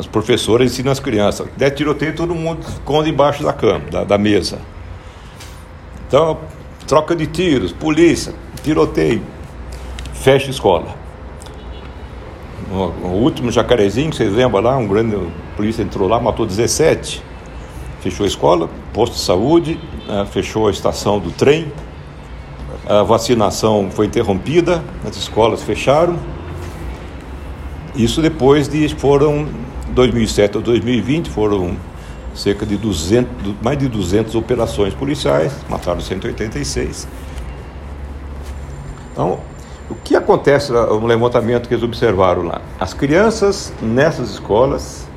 As 0.00 0.06
professoras 0.06 0.72
ensinam 0.72 0.90
as 0.90 0.98
crianças: 0.98 1.46
der 1.56 1.70
tiroteio, 1.70 2.16
todo 2.16 2.34
mundo 2.34 2.66
esconde 2.66 3.10
embaixo 3.10 3.42
da 3.44 3.52
cama, 3.52 3.84
da, 3.90 4.02
da 4.02 4.18
mesa. 4.18 4.58
Então, 6.08 6.38
troca 6.88 7.14
de 7.14 7.26
tiros, 7.26 7.70
polícia, 7.72 8.34
tiroteio, 8.64 9.22
fecha 10.12 10.50
escola 10.50 10.98
o 12.70 13.08
último 13.08 13.50
jacarezinho, 13.50 14.12
vocês 14.12 14.32
lembram 14.32 14.62
lá, 14.62 14.76
um 14.76 14.86
grande 14.86 15.16
polícia 15.56 15.82
entrou 15.82 16.08
lá, 16.08 16.20
matou 16.20 16.46
17, 16.46 17.22
fechou 18.00 18.24
a 18.24 18.28
escola, 18.28 18.70
posto 18.92 19.14
de 19.14 19.20
saúde, 19.20 19.80
uh, 20.08 20.24
fechou 20.26 20.68
a 20.68 20.70
estação 20.70 21.18
do 21.18 21.32
trem, 21.32 21.72
a 22.88 23.02
vacinação 23.02 23.90
foi 23.90 24.06
interrompida, 24.06 24.84
as 25.06 25.16
escolas 25.16 25.62
fecharam. 25.62 26.16
Isso 27.94 28.22
depois 28.22 28.68
de 28.68 28.88
foram 28.88 29.48
2007 29.94 30.58
a 30.58 30.60
2020 30.60 31.30
foram 31.30 31.76
cerca 32.34 32.64
de 32.64 32.76
200, 32.76 33.54
mais 33.62 33.78
de 33.78 33.88
200 33.88 34.34
operações 34.34 34.94
policiais, 34.94 35.52
mataram 35.68 36.00
186. 36.00 37.08
Então, 39.12 39.40
o 39.88 39.94
que 39.94 40.14
acontece 40.14 40.72
no 40.72 41.06
levantamento 41.06 41.68
que 41.68 41.74
eles 41.74 41.84
observaram 41.84 42.42
lá? 42.42 42.62
As 42.78 42.94
crianças 42.94 43.72
nessas 43.82 44.30
escolas, 44.30 45.08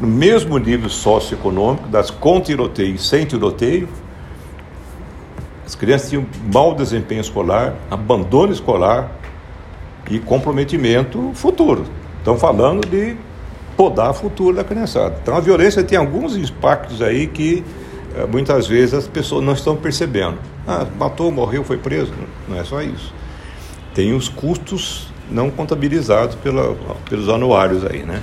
no 0.00 0.06
mesmo 0.06 0.58
nível 0.58 0.88
socioeconômico, 0.88 1.88
das 1.88 2.10
com 2.10 2.40
tiroteio 2.40 2.94
e 2.94 2.98
sem 2.98 3.24
tiroteio, 3.24 3.88
as 5.66 5.74
crianças 5.74 6.10
tinham 6.10 6.26
mau 6.52 6.74
desempenho 6.74 7.20
escolar, 7.20 7.74
abandono 7.90 8.52
escolar 8.52 9.10
e 10.10 10.18
comprometimento 10.18 11.30
futuro. 11.34 11.84
Estão 12.18 12.38
falando 12.38 12.86
de 12.86 13.16
podar 13.78 14.10
o 14.10 14.14
futuro 14.14 14.54
da 14.54 14.64
criançada. 14.64 15.16
Então 15.22 15.34
a 15.34 15.40
violência 15.40 15.82
tem 15.82 15.96
alguns 15.96 16.36
impactos 16.36 17.00
aí 17.00 17.26
que 17.26 17.64
eh, 18.14 18.26
muitas 18.26 18.66
vezes 18.66 18.92
as 18.92 19.08
pessoas 19.08 19.42
não 19.42 19.54
estão 19.54 19.74
percebendo. 19.74 20.36
Ah, 20.66 20.86
matou, 20.98 21.32
morreu, 21.32 21.64
foi 21.64 21.78
preso. 21.78 22.12
Não 22.46 22.60
é 22.60 22.64
só 22.64 22.82
isso 22.82 23.16
tem 23.98 24.14
os 24.14 24.28
custos 24.28 25.08
não 25.28 25.50
contabilizados 25.50 26.36
pela, 26.36 26.76
pelos 27.10 27.28
anuários 27.28 27.84
aí, 27.84 28.04
né? 28.04 28.22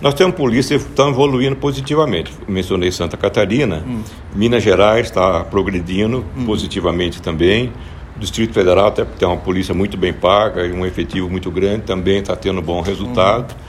Nós 0.00 0.12
temos 0.14 0.34
polícia 0.34 0.76
que 0.76 0.84
estão 0.84 1.10
evoluindo 1.10 1.54
positivamente. 1.54 2.32
Mencionei 2.48 2.90
Santa 2.90 3.16
Catarina, 3.16 3.84
hum. 3.86 4.02
Minas 4.34 4.60
Gerais 4.60 5.06
está 5.06 5.44
progredindo 5.44 6.24
hum. 6.36 6.44
positivamente 6.44 7.22
também. 7.22 7.72
O 8.16 8.18
Distrito 8.18 8.52
Federal 8.52 8.88
até 8.88 9.04
tem 9.04 9.28
uma 9.28 9.36
polícia 9.36 9.72
muito 9.72 9.96
bem 9.96 10.12
paga 10.12 10.66
e 10.66 10.72
um 10.72 10.84
efetivo 10.84 11.30
muito 11.30 11.48
grande, 11.48 11.82
também 11.82 12.18
está 12.18 12.34
tendo 12.34 12.60
bom 12.60 12.80
resultado. 12.80 13.54
Hum. 13.54 13.67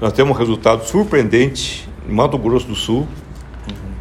Nós 0.00 0.12
temos 0.12 0.34
um 0.34 0.38
resultado 0.38 0.84
surpreendente 0.86 1.88
em 2.08 2.12
Mato 2.12 2.38
Grosso 2.38 2.66
do 2.66 2.74
Sul, 2.74 3.06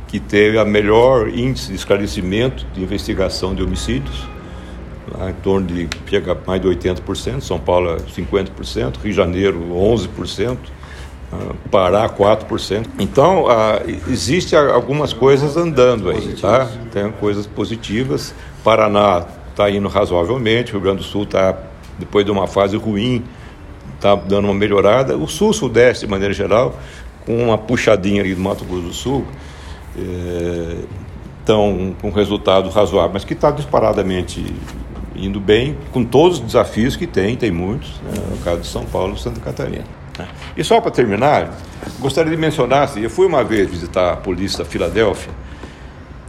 que 0.08 0.20
teve 0.20 0.58
a 0.58 0.66
melhor 0.66 1.28
índice 1.30 1.70
de 1.70 1.76
esclarecimento 1.76 2.66
de 2.74 2.82
investigação 2.82 3.54
de 3.54 3.62
homicídios 3.62 4.28
lá 5.18 5.30
em 5.30 5.34
torno 5.34 5.68
de 5.68 5.88
chega 6.08 6.38
mais 6.46 6.62
de 6.62 6.68
80%, 6.68 7.42
São 7.42 7.60
Paulo 7.60 7.92
é 7.92 7.98
50%, 7.98 8.98
Rio 8.98 9.12
de 9.12 9.12
Janeiro 9.12 9.60
11%, 9.74 10.58
uh, 11.32 11.56
Pará 11.72 12.08
4%. 12.10 12.86
Então, 13.00 13.46
uh, 13.46 13.50
existe 14.08 14.56
algumas 14.56 15.14
coisas 15.14 15.58
andando 15.58 16.10
aí, 16.10 16.36
tá? 16.40 16.70
Tem 16.92 17.12
coisas 17.12 17.48
positivas. 17.48 18.34
Paraná 18.64 19.26
está 19.50 19.70
indo 19.70 19.88
razoavelmente, 19.88 20.72
Rio 20.72 20.82
Grande 20.82 20.98
do 20.98 21.04
Sul 21.04 21.24
está, 21.24 21.58
depois 21.98 22.26
de 22.26 22.32
uma 22.32 22.48
fase 22.48 22.78
ruim, 22.78 23.24
está 24.00 24.16
dando 24.16 24.46
uma 24.46 24.54
melhorada. 24.54 25.18
O 25.18 25.28
Sul, 25.28 25.54
Sudeste, 25.54 26.06
de 26.06 26.12
maneira 26.12 26.34
geral, 26.34 26.80
com 27.26 27.44
uma 27.44 27.58
puxadinha 27.58 28.22
ali 28.22 28.34
do 28.34 28.42
Mato 28.42 28.64
Grosso 28.66 28.82
do 28.82 28.94
Sul, 28.94 29.26
estão 31.40 31.92
eh, 31.92 32.02
com 32.02 32.10
resultado 32.10 32.70
razoável, 32.70 33.12
mas 33.14 33.24
que 33.24 33.34
está 33.34 33.52
disparadamente 33.52 34.44
indo 35.16 35.40
bem, 35.40 35.78
com 35.92 36.04
todos 36.04 36.40
os 36.40 36.46
desafios 36.46 36.96
que 36.96 37.06
tem, 37.06 37.36
tem 37.36 37.52
muitos, 37.52 37.90
né, 38.02 38.14
no 38.32 38.38
caso 38.38 38.62
de 38.62 38.68
São 38.68 38.86
Paulo 38.86 39.16
e 39.16 39.20
Santa 39.20 39.42
Catarina. 39.42 39.84
Né. 40.18 40.28
E 40.56 40.64
só 40.64 40.80
para 40.80 40.92
terminar, 40.92 41.58
gostaria 42.00 42.32
de 42.32 42.38
mencionar, 42.38 42.84
assim, 42.84 43.02
eu 43.02 43.10
fui 43.10 43.28
uma 43.28 43.44
vez 43.44 43.70
visitar 43.70 44.14
a 44.14 44.16
polícia 44.16 44.60
da 44.60 44.66
Filadélfia, 44.66 45.32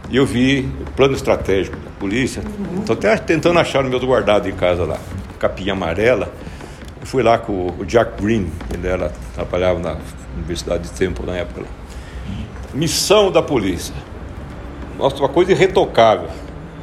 e 0.09 0.17
eu 0.17 0.25
vi 0.25 0.69
plano 0.93 1.13
estratégico 1.13 1.77
da 1.77 1.89
polícia. 1.91 2.43
Estou 2.79 2.95
até 2.95 3.15
tentando 3.15 3.57
achar 3.59 3.81
no 3.81 3.89
meu 3.89 3.99
guardado 4.01 4.49
em 4.49 4.51
casa 4.51 4.83
lá, 4.83 4.97
capinha 5.39 5.71
amarela. 5.71 6.33
Eu 7.01 7.07
fui 7.07 7.23
lá 7.23 7.39
com 7.39 7.73
o 7.79 7.83
Jack 7.83 8.21
Green, 8.21 8.51
ele 8.71 8.87
era, 8.87 9.11
trabalhava 9.33 9.79
na 9.79 9.97
Universidade 10.37 10.83
de 10.83 10.91
Temple 10.91 11.25
na 11.25 11.35
época. 11.35 11.65
Missão 12.75 13.31
da 13.31 13.41
polícia. 13.41 13.95
Nossa, 14.99 15.17
uma 15.17 15.27
coisa 15.27 15.51
irretocável. 15.51 16.29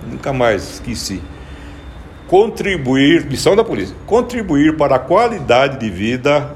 Nunca 0.05 0.33
mais 0.33 0.75
esqueci. 0.75 1.23
Contribuir, 2.27 3.27
missão 3.27 3.55
da 3.55 3.63
polícia, 3.63 3.95
contribuir 4.07 4.77
para 4.77 4.97
a 4.97 4.99
qualidade 4.99 5.79
de 5.79 5.89
vida 5.89 6.53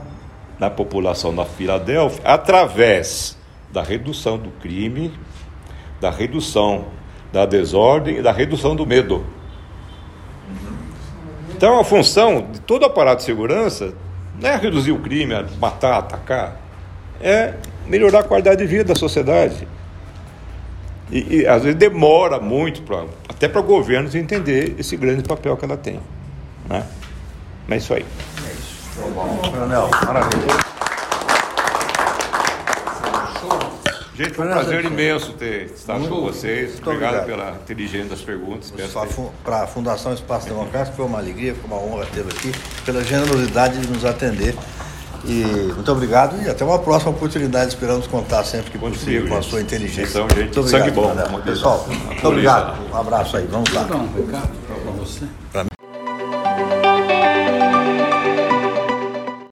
da 0.59 0.69
população 0.69 1.33
da 1.33 1.45
Filadélfia 1.45 2.21
através 2.25 3.39
da 3.73 3.83
redução 3.83 4.37
do 4.37 4.51
crime, 4.51 5.13
da 6.01 6.11
redução 6.11 6.87
da 7.33 7.47
desordem 7.47 8.19
e 8.19 8.23
da 8.23 8.33
redução 8.33 8.75
do 8.75 8.85
medo. 8.85 9.25
Então, 11.63 11.79
a 11.79 11.85
função 11.85 12.49
de 12.51 12.61
todo 12.61 12.85
aparato 12.85 13.19
de 13.19 13.23
segurança 13.23 13.95
não 14.41 14.51
é 14.51 14.57
reduzir 14.57 14.91
o 14.91 14.99
crime, 14.99 15.33
é 15.33 15.47
matar, 15.61 15.99
atacar, 15.99 16.57
é 17.21 17.55
melhorar 17.87 18.19
a 18.19 18.23
qualidade 18.25 18.57
de 18.57 18.67
vida 18.67 18.83
da 18.83 18.97
sociedade. 18.97 19.69
E, 21.09 21.37
e 21.37 21.47
às 21.47 21.63
vezes 21.63 21.79
demora 21.79 22.41
muito, 22.41 22.83
pra, 22.83 23.05
até 23.29 23.47
para 23.47 23.61
governos 23.61 24.17
entender 24.17 24.75
esse 24.77 24.97
grande 24.97 25.23
papel 25.23 25.57
que 25.57 25.65
ela 25.65 25.77
tem. 25.77 26.01
Né? 26.69 26.85
Mas 27.69 27.77
é 27.77 27.77
isso 27.77 27.95
aí. 27.95 28.07
É 28.45 28.53
isso. 28.55 29.49
Coronel, 29.49 29.89
maravilha. 30.05 30.82
Gente, 34.23 34.35
foi 34.35 34.47
um 34.47 34.51
prazer 34.51 34.85
imenso 34.85 35.33
ter 35.33 35.73
estado 35.75 36.01
muito, 36.01 36.15
com 36.15 36.21
vocês. 36.21 36.79
Obrigado, 36.81 37.19
obrigado, 37.19 37.27
pela 37.27 37.51
inteligência 37.63 38.09
das 38.11 38.21
perguntas. 38.21 38.73
Para 39.43 39.65
a 39.65 39.67
Fundação 39.67 40.15
Espaço 40.15 40.47
Democrático 40.47 40.97
foi 40.97 41.07
uma 41.07 41.19
alegria, 41.19 41.55
foi 41.55 41.65
uma 41.65 41.77
honra 41.77 42.07
tê-lo 42.07 42.29
aqui, 42.29 42.53
pela 42.85 43.03
generosidade 43.03 43.81
de 43.81 43.89
nos 43.89 44.05
atender. 44.05 44.55
E 45.25 45.45
muito 45.75 45.91
obrigado 45.91 46.41
e 46.43 46.49
até 46.49 46.65
uma 46.65 46.79
próxima 46.79 47.13
oportunidade. 47.13 47.71
Esperamos 47.71 48.07
contar 48.07 48.45
sempre 48.45 48.71
que 48.71 48.79
possível 48.79 49.29
com 49.29 49.37
a 49.37 49.43
sua 49.43 49.61
inteligência. 49.61 50.19
Então, 50.19 50.29
gente, 50.29 50.39
muito 50.39 50.61
obrigado, 50.61 50.85
sangue 50.85 50.91
bom. 50.93 51.41
Pessoal, 51.43 51.87
muito 51.89 52.29
obrigado. 52.29 52.93
Um 52.93 52.97
abraço 52.97 53.37
aí. 53.37 53.47
Vamos 53.47 53.73
lá. 53.73 53.83
Vou 53.83 53.97
dar 53.97 54.03
um 54.03 54.13
recado 54.15 54.51
para 54.67 54.93
você. 54.93 55.27